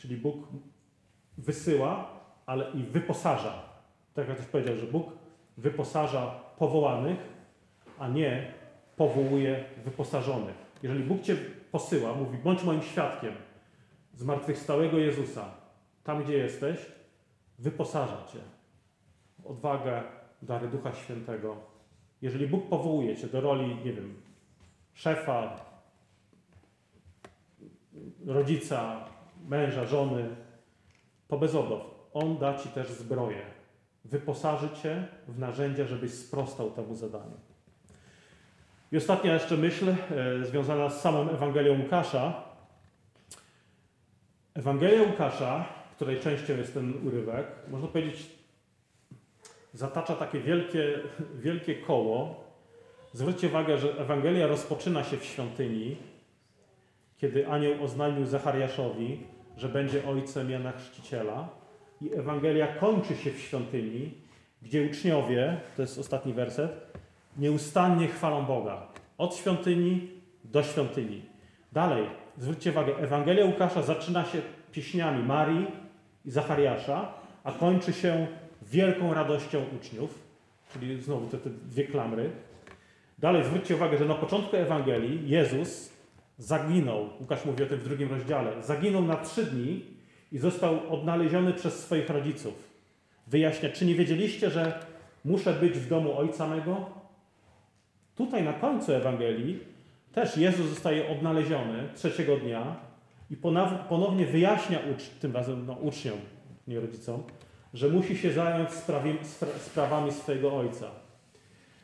Czyli 0.00 0.16
Bóg 0.16 0.48
wysyła, 1.38 2.20
ale 2.46 2.70
i 2.70 2.82
wyposaża. 2.82 3.62
Tak 4.14 4.28
jak 4.28 4.36
ktoś 4.36 4.48
powiedział, 4.48 4.76
że 4.76 4.86
Bóg 4.86 5.12
wyposaża 5.56 6.30
powołanych, 6.58 7.18
a 7.98 8.08
nie 8.08 8.52
powołuje 8.96 9.64
wyposażonych. 9.84 10.54
Jeżeli 10.82 11.04
Bóg 11.04 11.22
Cię 11.22 11.36
posyła, 11.72 12.14
mówi, 12.14 12.38
bądź 12.38 12.64
moim 12.64 12.82
świadkiem 12.82 13.32
zmartwychwstałego 14.14 14.98
Jezusa, 14.98 15.44
tam 16.04 16.24
gdzie 16.24 16.38
jesteś, 16.38 16.86
wyposaża 17.58 18.26
Cię 18.32 18.38
odwagę, 19.44 20.02
dary 20.42 20.68
Ducha 20.68 20.92
Świętego. 20.92 21.56
Jeżeli 22.22 22.46
Bóg 22.46 22.68
powołuje 22.68 23.16
cię 23.16 23.26
do 23.26 23.40
roli, 23.40 23.76
nie 23.84 23.92
wiem, 23.92 24.14
szefa, 24.94 25.60
rodzica, 28.26 29.04
męża, 29.48 29.86
żony, 29.86 30.28
to 31.28 31.38
bez 31.38 31.54
obaw. 31.54 31.82
On 32.12 32.38
da 32.38 32.58
ci 32.58 32.68
też 32.68 32.90
zbroję. 32.90 33.42
Wyposaży 34.04 34.68
cię 34.82 35.06
w 35.28 35.38
narzędzia, 35.38 35.86
żebyś 35.86 36.14
sprostał 36.14 36.70
temu 36.70 36.94
zadaniu. 36.94 37.36
I 38.92 38.96
ostatnia 38.96 39.34
jeszcze 39.34 39.56
myśl 39.56 39.88
e, 39.88 39.96
związana 40.44 40.90
z 40.90 41.00
samą 41.00 41.30
Ewangelią 41.30 41.82
Łukasza. 41.82 42.42
Ewangelia 44.54 45.02
Łukasza, 45.02 45.64
której 45.96 46.20
częścią 46.20 46.56
jest 46.56 46.74
ten 46.74 47.06
urywek, 47.06 47.46
można 47.68 47.88
powiedzieć, 47.88 48.26
zatacza 49.72 50.14
takie 50.14 50.40
wielkie, 50.40 50.98
wielkie 51.34 51.74
koło. 51.74 52.44
Zwróćcie 53.12 53.46
uwagę, 53.46 53.78
że 53.78 53.98
Ewangelia 53.98 54.46
rozpoczyna 54.46 55.04
się 55.04 55.16
w 55.16 55.24
świątyni, 55.24 55.96
kiedy 57.20 57.48
anioł 57.48 57.84
oznajmił 57.84 58.26
Zachariaszowi, 58.26 59.20
że 59.56 59.68
będzie 59.68 60.06
ojcem 60.06 60.50
Jana 60.50 60.72
Chrzciciela. 60.72 61.48
I 62.00 62.14
Ewangelia 62.14 62.66
kończy 62.66 63.16
się 63.16 63.30
w 63.30 63.38
świątyni, 63.38 64.14
gdzie 64.62 64.86
uczniowie, 64.86 65.60
to 65.76 65.82
jest 65.82 65.98
ostatni 65.98 66.32
werset, 66.32 66.72
nieustannie 67.38 68.08
chwalą 68.08 68.44
Boga. 68.44 68.86
Od 69.18 69.36
świątyni 69.36 70.08
do 70.44 70.62
świątyni. 70.62 71.22
Dalej, 71.72 72.06
zwróćcie 72.38 72.70
uwagę, 72.70 72.96
Ewangelia 72.96 73.44
Łukasza 73.44 73.82
zaczyna 73.82 74.24
się 74.24 74.40
pieśniami 74.72 75.22
Marii 75.22 75.66
i 76.24 76.30
Zachariasza, 76.30 77.14
a 77.44 77.52
kończy 77.52 77.92
się 77.92 78.26
wielką 78.62 79.14
radością 79.14 79.64
uczniów, 79.76 80.18
czyli 80.72 81.02
znowu 81.02 81.26
te, 81.26 81.38
te 81.38 81.50
dwie 81.50 81.84
klamry. 81.84 82.30
Dalej 83.18 83.44
zwróćcie 83.44 83.74
uwagę, 83.74 83.98
że 83.98 84.04
na 84.04 84.14
początku 84.14 84.56
Ewangelii 84.56 85.28
Jezus 85.28 85.99
zaginął, 86.40 87.08
Łukasz 87.20 87.44
mówi 87.44 87.62
o 87.62 87.66
tym 87.66 87.78
w 87.78 87.84
drugim 87.84 88.10
rozdziale, 88.10 88.62
zaginął 88.62 89.02
na 89.02 89.16
trzy 89.16 89.46
dni 89.46 89.84
i 90.32 90.38
został 90.38 90.94
odnaleziony 90.94 91.52
przez 91.52 91.80
swoich 91.80 92.10
rodziców. 92.10 92.54
Wyjaśnia, 93.26 93.68
czy 93.68 93.86
nie 93.86 93.94
wiedzieliście, 93.94 94.50
że 94.50 94.84
muszę 95.24 95.52
być 95.52 95.72
w 95.72 95.88
domu 95.88 96.18
Ojca 96.18 96.46
mego? 96.46 96.90
Tutaj 98.16 98.44
na 98.44 98.52
końcu 98.52 98.92
Ewangelii 98.92 99.58
też 100.12 100.36
Jezus 100.36 100.66
zostaje 100.66 101.08
odnaleziony 101.08 101.88
trzeciego 101.94 102.36
dnia 102.36 102.76
i 103.30 103.36
ponownie 103.88 104.26
wyjaśnia 104.26 104.78
ucz, 104.94 105.08
tym 105.20 105.32
razem 105.32 105.66
no, 105.66 105.72
uczniom, 105.72 106.18
nie 106.68 106.80
rodzicom, 106.80 107.22
że 107.74 107.88
musi 107.88 108.18
się 108.18 108.32
zająć 108.32 108.70
sprawami 109.58 110.12
swojego 110.12 110.56
ojca. 110.56 110.90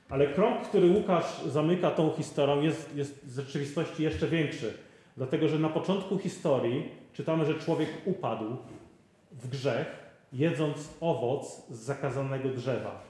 Ale 0.09 0.27
krąg, 0.27 0.63
który 0.63 0.89
Łukasz 0.89 1.43
zamyka 1.47 1.91
tą 1.91 2.11
historią, 2.11 2.63
jest, 2.63 2.97
jest 2.97 3.25
w 3.25 3.35
rzeczywistości 3.35 4.03
jeszcze 4.03 4.27
większy. 4.27 4.75
Dlatego, 5.17 5.49
że 5.49 5.59
na 5.59 5.69
początku 5.69 6.19
historii 6.19 6.89
czytamy, 7.13 7.45
że 7.45 7.55
człowiek 7.55 7.89
upadł 8.05 8.57
w 9.33 9.49
grzech, 9.49 9.87
jedząc 10.33 10.95
owoc 11.01 11.67
z 11.71 11.79
zakazanego 11.79 12.49
drzewa. 12.49 13.03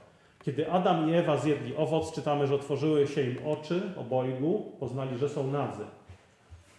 Kiedy 0.45 0.71
Adam 0.71 1.11
i 1.11 1.15
Ewa 1.15 1.37
zjedli 1.37 1.77
owoc, 1.77 2.15
czytamy, 2.15 2.47
że 2.47 2.55
otworzyły 2.55 3.07
się 3.07 3.23
im 3.23 3.37
oczy 3.47 3.83
obojgu, 3.97 4.73
poznali, 4.81 5.19
że 5.19 5.29
są 5.29 5.51
nadzy. 5.51 5.85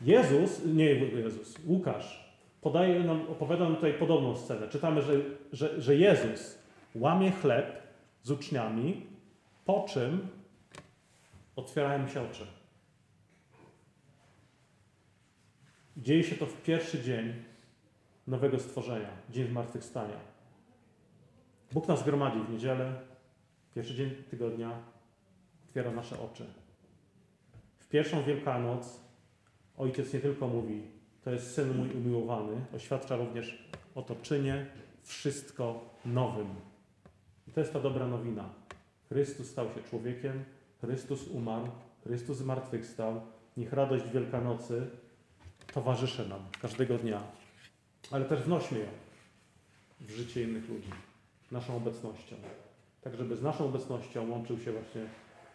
Jezus, 0.02 0.62
nie 0.66 0.86
Jezus, 0.86 1.56
Łukasz 1.68 2.28
podaje 2.62 3.00
nam, 3.00 3.22
opowiada 3.32 3.64
nam 3.64 3.76
tutaj 3.76 3.94
podobną 3.94 4.36
scenę. 4.36 4.68
Czytamy, 4.68 5.02
że, 5.02 5.14
że, 5.54 5.82
że 5.82 5.96
Jezus 5.96 6.60
łamie 6.96 7.32
chleb 7.32 7.82
z 8.24 8.32
uczniami, 8.32 9.06
po 9.68 9.86
czym 9.90 10.28
otwierają 11.56 12.08
się 12.08 12.22
oczy. 12.22 12.48
Dzieje 15.98 16.24
się 16.24 16.36
to 16.36 16.46
w 16.46 16.62
pierwszy 16.62 17.04
dzień 17.04 17.34
nowego 18.28 18.60
stworzenia, 18.60 19.10
dzień 19.30 19.48
zmartwychwstania. 19.48 20.20
Bóg 21.72 21.88
nas 21.88 22.04
gromadzi 22.04 22.40
w 22.40 22.50
niedzielę, 22.50 23.02
pierwszy 23.76 23.96
dzień 23.96 24.10
tygodnia, 24.30 24.80
otwiera 25.68 25.92
nasze 25.92 26.20
oczy. 26.20 26.46
W 27.80 27.88
pierwszą 27.88 28.24
Wielkanoc 28.24 29.00
Ojciec 29.78 30.14
nie 30.14 30.20
tylko 30.20 30.48
mówi, 30.48 30.82
to 31.24 31.32
jest 31.32 31.54
Syn 31.54 31.78
mój 31.78 31.92
umiłowany, 31.92 32.66
oświadcza 32.76 33.16
również 33.16 33.70
oto 33.96 34.16
czynię 34.16 34.66
wszystko 35.04 35.90
nowym. 36.06 36.48
I 37.48 37.52
to 37.52 37.60
jest 37.60 37.74
ta 37.74 37.80
dobra 37.80 38.08
nowina. 38.08 38.67
Chrystus 39.10 39.50
stał 39.50 39.66
się 39.66 39.84
człowiekiem, 39.90 40.44
Chrystus 40.82 41.28
umarł, 41.28 41.68
Chrystus 42.04 42.38
zmartwychwstał. 42.38 43.22
Niech 43.58 43.74
radość 43.74 44.06
Wielkanocy 44.14 44.88
towarzyszy 45.74 46.30
nam 46.30 46.40
każdego 46.62 46.98
dnia. 46.98 47.24
Ale 48.12 48.26
też 48.26 48.42
wnośmy 48.42 48.80
ją 48.80 48.86
w 50.02 50.12
życie 50.12 50.44
innych 50.44 50.70
ludzi, 50.70 50.90
naszą 51.52 51.78
obecnością. 51.78 52.36
Tak, 53.02 53.16
żeby 53.16 53.36
z 53.36 53.42
naszą 53.42 53.66
obecnością 53.66 54.30
łączył 54.30 54.60
się 54.60 54.72
właśnie 54.72 55.02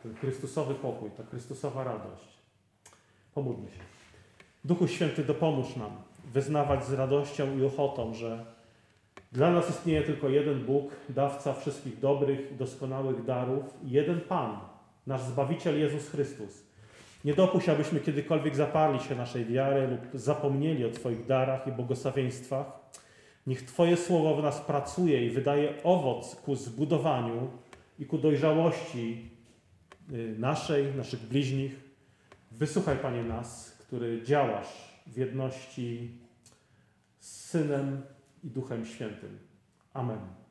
ten 0.03 0.15
Chrystusowy 0.15 0.75
pokój, 0.75 1.11
ta 1.11 1.25
Chrystusowa 1.25 1.85
radość. 1.85 2.29
Pomódlmy 3.35 3.71
się. 3.71 3.81
Duchu 4.65 4.89
Święty, 4.89 5.25
dopomóż 5.25 5.77
nam 5.77 5.91
wyznawać 6.33 6.85
z 6.85 6.93
radością 6.93 7.59
i 7.59 7.65
ochotą, 7.65 8.15
że 8.15 8.45
dla 9.33 9.51
nas 9.51 9.71
istnieje 9.71 10.03
tylko 10.03 10.29
jeden 10.29 10.65
Bóg, 10.65 10.91
dawca 11.09 11.55
wszystkich 11.55 11.99
dobrych 11.99 12.57
doskonałych 12.57 13.25
darów, 13.25 13.65
jeden 13.85 14.21
Pan, 14.21 14.59
nasz 15.07 15.23
Zbawiciel 15.23 15.81
Jezus 15.81 16.09
Chrystus. 16.09 16.63
Nie 17.25 17.35
dopuść, 17.35 17.69
abyśmy 17.69 18.01
kiedykolwiek 18.01 18.57
zaparli 18.57 19.01
się 19.01 19.15
naszej 19.15 19.45
wiary 19.45 19.89
lub 19.89 20.01
zapomnieli 20.21 20.85
o 20.85 20.91
Twoich 20.91 21.27
darach 21.27 21.67
i 21.67 21.73
błogosławieństwach. 21.73 22.67
Niech 23.47 23.63
Twoje 23.63 23.97
słowo 23.97 24.37
w 24.37 24.43
nas 24.43 24.61
pracuje 24.61 25.27
i 25.27 25.31
wydaje 25.31 25.83
owoc 25.83 26.37
ku 26.37 26.57
zbudowaniu 26.57 27.51
i 27.99 28.07
ku 28.07 28.19
dojrzałości 28.19 29.31
y, 30.13 30.35
naszej, 30.39 30.95
naszych 30.95 31.21
bliźnich. 31.21 31.81
Wysłuchaj, 32.51 32.97
Panie, 32.97 33.23
nas, 33.23 33.71
który 33.71 34.23
działasz 34.23 35.03
w 35.07 35.17
jedności 35.17 36.19
z 37.19 37.45
Synem 37.45 38.03
i 38.43 38.51
Duchem 38.51 38.87
Świętym. 38.87 39.39
Amen. 39.95 40.42